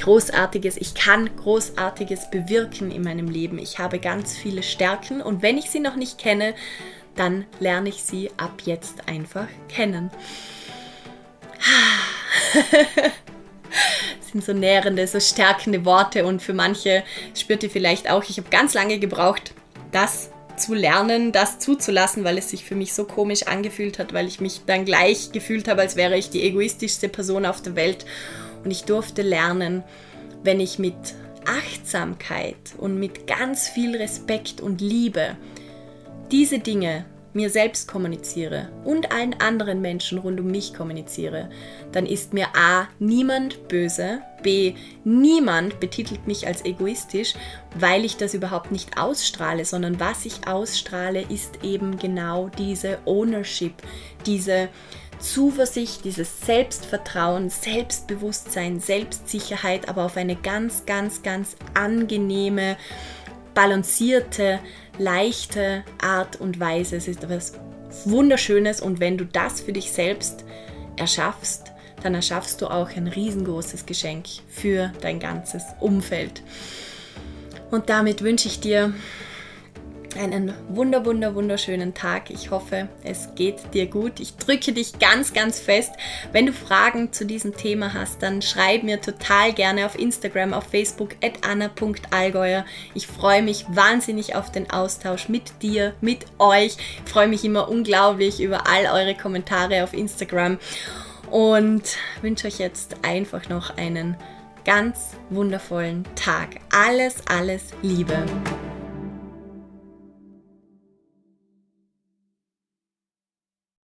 Großartiges, 0.00 0.78
ich 0.78 0.94
kann 0.94 1.28
Großartiges 1.36 2.30
bewirken 2.30 2.90
in 2.90 3.02
meinem 3.02 3.28
Leben. 3.28 3.58
Ich 3.58 3.78
habe 3.78 3.98
ganz 3.98 4.36
viele 4.36 4.62
Stärken 4.62 5.20
und 5.20 5.42
wenn 5.42 5.58
ich 5.58 5.70
sie 5.70 5.80
noch 5.80 5.96
nicht 5.96 6.18
kenne, 6.18 6.54
dann 7.16 7.46
lerne 7.60 7.88
ich 7.88 8.02
sie 8.02 8.30
ab 8.36 8.62
jetzt 8.64 9.08
einfach 9.08 9.48
kennen. 9.68 10.10
sind 14.32 14.44
so 14.44 14.52
nährende, 14.52 15.06
so 15.06 15.20
stärkende 15.20 15.84
Worte 15.84 16.24
und 16.26 16.42
für 16.42 16.54
manche 16.54 17.04
spürt 17.34 17.62
ihr 17.62 17.70
vielleicht 17.70 18.10
auch, 18.10 18.24
ich 18.28 18.38
habe 18.38 18.48
ganz 18.50 18.74
lange 18.74 18.98
gebraucht, 18.98 19.52
das 19.92 20.30
zu 20.56 20.74
lernen, 20.74 21.32
das 21.32 21.58
zuzulassen, 21.58 22.24
weil 22.24 22.38
es 22.38 22.50
sich 22.50 22.64
für 22.64 22.74
mich 22.74 22.94
so 22.94 23.04
komisch 23.04 23.44
angefühlt 23.44 23.98
hat, 23.98 24.12
weil 24.12 24.26
ich 24.26 24.40
mich 24.40 24.62
dann 24.66 24.84
gleich 24.84 25.32
gefühlt 25.32 25.68
habe, 25.68 25.82
als 25.82 25.96
wäre 25.96 26.16
ich 26.16 26.30
die 26.30 26.42
egoistischste 26.42 27.08
Person 27.08 27.46
auf 27.46 27.62
der 27.62 27.76
Welt. 27.76 28.04
Und 28.64 28.70
ich 28.70 28.84
durfte 28.84 29.22
lernen, 29.22 29.82
wenn 30.44 30.60
ich 30.60 30.78
mit 30.78 30.94
Achtsamkeit 31.46 32.56
und 32.78 32.98
mit 32.98 33.26
ganz 33.26 33.68
viel 33.68 33.96
Respekt 33.96 34.60
und 34.60 34.80
Liebe 34.80 35.36
diese 36.32 36.58
Dinge 36.58 37.04
mir 37.34 37.48
selbst 37.50 37.88
kommuniziere 37.88 38.68
und 38.84 39.12
allen 39.12 39.34
anderen 39.40 39.80
Menschen 39.80 40.18
rund 40.18 40.40
um 40.40 40.46
mich 40.46 40.74
kommuniziere, 40.74 41.48
dann 41.92 42.04
ist 42.04 42.34
mir 42.34 42.48
A 42.54 42.88
niemand 42.98 43.68
böse, 43.68 44.20
B 44.42 44.74
niemand 45.04 45.80
betitelt 45.80 46.26
mich 46.26 46.46
als 46.46 46.64
egoistisch, 46.64 47.34
weil 47.78 48.04
ich 48.04 48.16
das 48.16 48.34
überhaupt 48.34 48.72
nicht 48.72 48.98
ausstrahle, 48.98 49.64
sondern 49.64 50.00
was 50.00 50.26
ich 50.26 50.46
ausstrahle, 50.46 51.22
ist 51.28 51.62
eben 51.62 51.98
genau 51.98 52.50
diese 52.58 52.98
Ownership, 53.06 53.74
diese 54.26 54.68
Zuversicht, 55.18 56.04
dieses 56.04 56.40
Selbstvertrauen, 56.40 57.48
Selbstbewusstsein, 57.48 58.80
Selbstsicherheit, 58.80 59.88
aber 59.88 60.04
auf 60.04 60.16
eine 60.16 60.36
ganz, 60.36 60.84
ganz, 60.84 61.22
ganz 61.22 61.56
angenehme, 61.74 62.76
balancierte, 63.54 64.60
leichte 64.98 65.84
Art 66.00 66.36
und 66.36 66.60
Weise. 66.60 66.96
Es 66.96 67.08
ist 67.08 67.22
etwas 67.24 67.52
Wunderschönes 68.04 68.80
und 68.80 69.00
wenn 69.00 69.18
du 69.18 69.24
das 69.24 69.60
für 69.60 69.72
dich 69.72 69.92
selbst 69.92 70.44
erschaffst, 70.96 71.72
dann 72.02 72.14
erschaffst 72.14 72.60
du 72.60 72.66
auch 72.66 72.90
ein 72.90 73.06
riesengroßes 73.06 73.86
Geschenk 73.86 74.26
für 74.48 74.92
dein 75.00 75.20
ganzes 75.20 75.64
Umfeld. 75.80 76.42
Und 77.70 77.88
damit 77.88 78.22
wünsche 78.22 78.48
ich 78.48 78.60
dir 78.60 78.92
einen 80.16 80.54
wunder, 80.68 81.04
wunder, 81.04 81.34
wunderschönen 81.34 81.94
Tag. 81.94 82.30
Ich 82.30 82.50
hoffe, 82.50 82.88
es 83.04 83.34
geht 83.34 83.74
dir 83.74 83.86
gut. 83.86 84.20
Ich 84.20 84.36
drücke 84.36 84.72
dich 84.72 84.98
ganz, 84.98 85.32
ganz 85.32 85.60
fest. 85.60 85.92
Wenn 86.32 86.46
du 86.46 86.52
Fragen 86.52 87.12
zu 87.12 87.24
diesem 87.24 87.56
Thema 87.56 87.94
hast, 87.94 88.22
dann 88.22 88.42
schreib 88.42 88.82
mir 88.82 89.00
total 89.00 89.52
gerne 89.52 89.86
auf 89.86 89.98
Instagram, 89.98 90.54
auf 90.54 90.64
Facebook 90.64 91.10
at 91.22 91.46
anna.allgäuer. 91.46 92.64
Ich 92.94 93.06
freue 93.06 93.42
mich 93.42 93.66
wahnsinnig 93.68 94.34
auf 94.34 94.52
den 94.52 94.70
Austausch 94.70 95.28
mit 95.28 95.62
dir, 95.62 95.94
mit 96.00 96.26
euch. 96.38 96.76
Ich 97.04 97.10
freue 97.12 97.28
mich 97.28 97.44
immer 97.44 97.68
unglaublich 97.68 98.40
über 98.40 98.66
all 98.66 98.86
eure 98.86 99.14
Kommentare 99.14 99.84
auf 99.84 99.92
Instagram 99.92 100.58
und 101.30 101.82
wünsche 102.20 102.46
euch 102.46 102.58
jetzt 102.58 102.96
einfach 103.02 103.48
noch 103.48 103.76
einen 103.76 104.16
ganz 104.64 105.16
wundervollen 105.30 106.04
Tag. 106.14 106.60
Alles, 106.70 107.16
alles 107.26 107.62
Liebe. 107.82 108.24